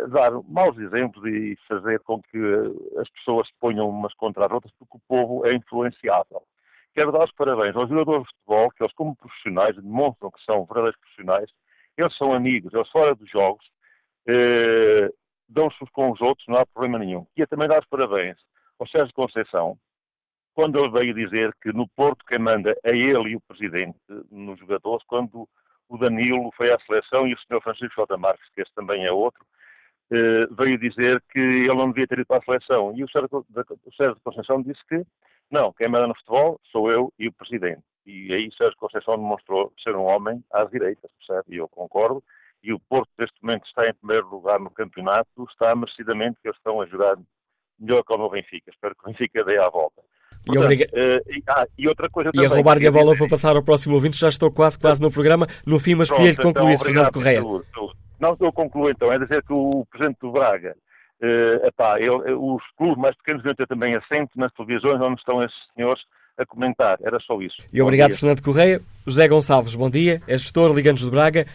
[0.10, 4.51] dar maus exemplos e fazer com que eh, as pessoas se ponham umas contra as
[4.51, 6.43] outras, porque o povo é influenciável.
[6.93, 10.65] Quero dar os parabéns aos jogadores de futebol, que eles, como profissionais, demonstram que são
[10.65, 11.49] verdadeiros profissionais.
[11.97, 13.65] Eles são amigos, eles fora dos jogos,
[14.27, 15.10] eh,
[15.47, 17.26] dão-se com os outros, não há problema nenhum.
[17.34, 18.38] Queria também dar os parabéns
[18.77, 19.77] ao Sérgio Conceição,
[20.53, 23.97] quando ele veio dizer que no Porto quem manda é ele e o Presidente
[24.30, 25.47] nos jogadores, quando
[25.88, 27.61] o Danilo foi à seleção e o Sr.
[27.61, 28.18] Francisco J.
[28.18, 29.45] Marques, que esse também é outro,
[30.11, 32.94] eh, veio dizer que ele não devia ter ido para a seleção.
[32.95, 35.03] E o Sérgio, o Sérgio Conceição disse que
[35.52, 37.84] não, quem manda no futebol sou eu e o Presidente.
[38.06, 41.56] E aí Sérgio Conceição demonstrou ser um homem às direitas, percebe?
[41.56, 42.23] E eu concordo.
[42.64, 46.57] E o Porto, neste momento, está em primeiro lugar no campeonato, está merecidamente que eles
[46.57, 47.18] estão a jogar
[47.80, 48.69] melhor que o Benfica.
[48.72, 50.02] Espero que o Benfica dê a volta.
[50.45, 50.86] Portanto, e, obriga...
[50.86, 52.48] uh, e, ah, e, outra coisa também.
[52.48, 55.11] E a roubar-lhe a bola para passar ao próximo ouvinte, já estou quase, quase no
[55.11, 55.48] programa.
[55.65, 57.41] No fim, mas concluir, então, Fernando Correia.
[58.19, 60.75] Não, eu concluo então, é dizer que o Presidente do Braga
[61.21, 62.15] Uh, epá, eu,
[62.55, 66.01] os clubes mais pequenos devem ter também assento nas televisões onde estão esses senhores
[66.37, 66.97] a comentar.
[67.03, 67.57] Era só isso.
[67.73, 68.81] E obrigado, Fernando Correia.
[69.05, 70.21] José Gonçalves, bom dia.
[70.25, 71.45] É gestor Liganos de Braga.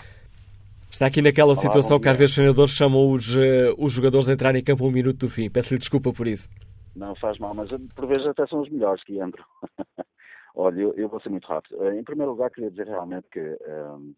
[0.90, 4.28] Está aqui naquela Olá, situação que às vezes os treinadores chamam os, uh, os jogadores
[4.28, 5.48] a entrar em campo um minuto do fim.
[5.48, 6.46] Peço-lhe desculpa por isso.
[6.94, 9.44] Não faz mal, mas por vezes até são os melhores que entram.
[10.54, 11.82] Olha, eu, eu, vou ser muito rápido.
[11.82, 14.14] Eh, em primeiro lugar, queria dizer realmente que um,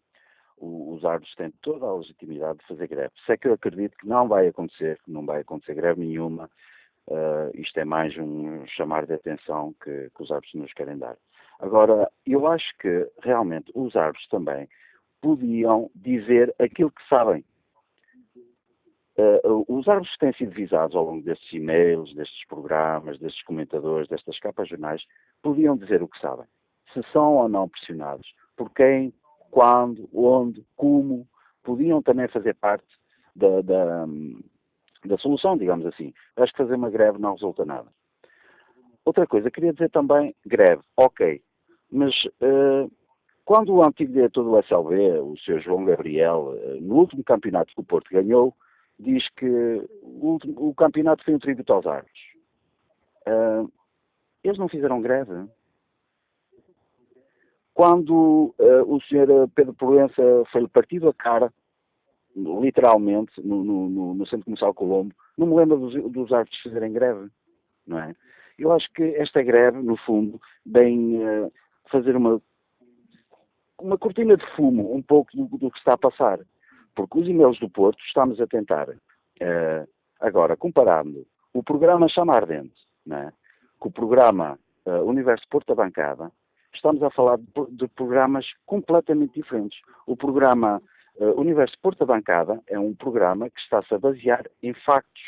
[0.59, 3.11] os árbitros têm toda a legitimidade de fazer greve.
[3.25, 6.49] Sei que eu acredito que não vai acontecer, que não vai acontecer greve nenhuma.
[7.07, 11.15] Uh, isto é mais um chamar de atenção que, que os árbitros nos querem dar.
[11.59, 14.67] Agora, eu acho que realmente os árbitros também
[15.21, 17.43] podiam dizer aquilo que sabem.
[19.17, 24.07] Uh, os árbitros que têm sido visados ao longo destes e-mails, destes programas, destes comentadores,
[24.07, 25.03] destas capas jornais,
[25.41, 26.45] podiam dizer o que sabem.
[26.93, 29.11] Se são ou não pressionados, por quem,
[29.51, 31.27] quando, onde, como,
[31.63, 32.87] podiam também fazer parte
[33.35, 34.05] da, da,
[35.05, 36.13] da solução, digamos assim.
[36.35, 37.87] Acho que fazer uma greve não resulta nada.
[39.05, 41.41] Outra coisa, queria dizer também, greve, ok,
[41.89, 42.91] mas uh,
[43.45, 45.61] quando o antigo diretor do SLB, o Sr.
[45.61, 48.53] João Gabriel, uh, no último campeonato que o Porto ganhou,
[48.99, 49.45] diz que
[50.01, 52.21] o, último, o campeonato foi um tributo aos árbitros.
[53.27, 53.71] Uh,
[54.43, 55.31] eles não fizeram greve.
[57.77, 58.55] Quando
[58.87, 59.47] o Sr.
[59.53, 61.53] Pedro Proença foi-lhe partido a cara,
[62.35, 67.29] literalmente, no, no, no, Centro Comercial Colombo, não me lembro dos, dos árbitros fazerem greve,
[67.85, 68.15] não é?
[68.57, 71.53] Eu acho que esta greve, no fundo, vem uh,
[71.91, 72.41] fazer uma,
[73.79, 76.39] uma cortina de fumo um pouco do, do, que está a passar.
[76.95, 79.87] Porque os e-mails do Porto estamos a tentar, uh,
[80.19, 82.73] agora, comparando o programa Chama Ardente
[83.05, 83.31] né,
[83.77, 86.31] com o programa uh, Universo Porto da Bancada,
[86.75, 89.79] estamos a falar de, programas completamente diferentes.
[90.05, 90.81] O programa
[91.15, 95.21] uh, Universo Porto da Bancada é um programa que está-se a basear em factos,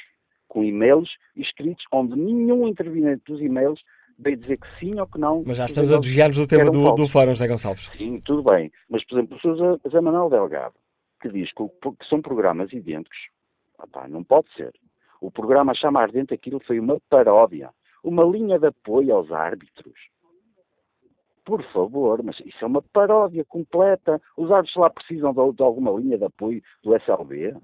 [0.47, 3.79] com e-mails escritos onde nenhum interveniente dos e-mails
[4.17, 5.43] veio dizer que sim ou que não.
[5.45, 7.89] Mas já estamos a desviar-nos do tema do, do Fórum, José Gonçalves.
[7.97, 8.71] Sim, tudo bem.
[8.89, 9.79] Mas, por exemplo, o Sr.
[9.85, 10.75] José Manuel Delgado,
[11.21, 13.17] que diz que, que são programas idênticos,
[13.77, 14.73] opá, não pode ser.
[15.21, 17.71] O programa Chama Ardente, aquilo foi uma paródia,
[18.03, 19.97] uma linha de apoio aos árbitros.
[21.49, 24.21] Por favor, mas isso é uma paródia completa.
[24.37, 27.55] Os árbitros lá precisam de, de alguma linha de apoio do SLB.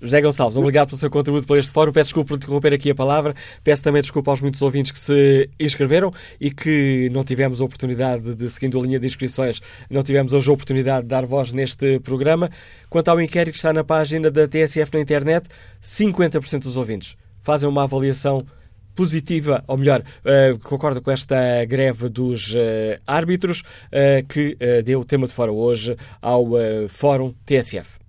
[0.00, 1.92] José Gonçalves, obrigado pelo seu contributo para este fórum.
[1.92, 3.34] Peço desculpa por interromper aqui a palavra.
[3.62, 6.10] Peço também desculpa aos muitos ouvintes que se inscreveram
[6.40, 9.60] e que não tivemos a oportunidade de, seguindo a linha de inscrições,
[9.90, 12.48] não tivemos hoje a oportunidade de dar voz neste programa.
[12.88, 15.46] Quanto ao inquérito que está na página da TSF na internet,
[15.82, 18.40] 50% dos ouvintes fazem uma avaliação
[19.00, 25.04] positiva, ou melhor, uh, concordo com esta greve dos uh, árbitros uh, que deu o
[25.06, 26.44] tema de fora hoje ao
[26.88, 27.99] Fórum TSF.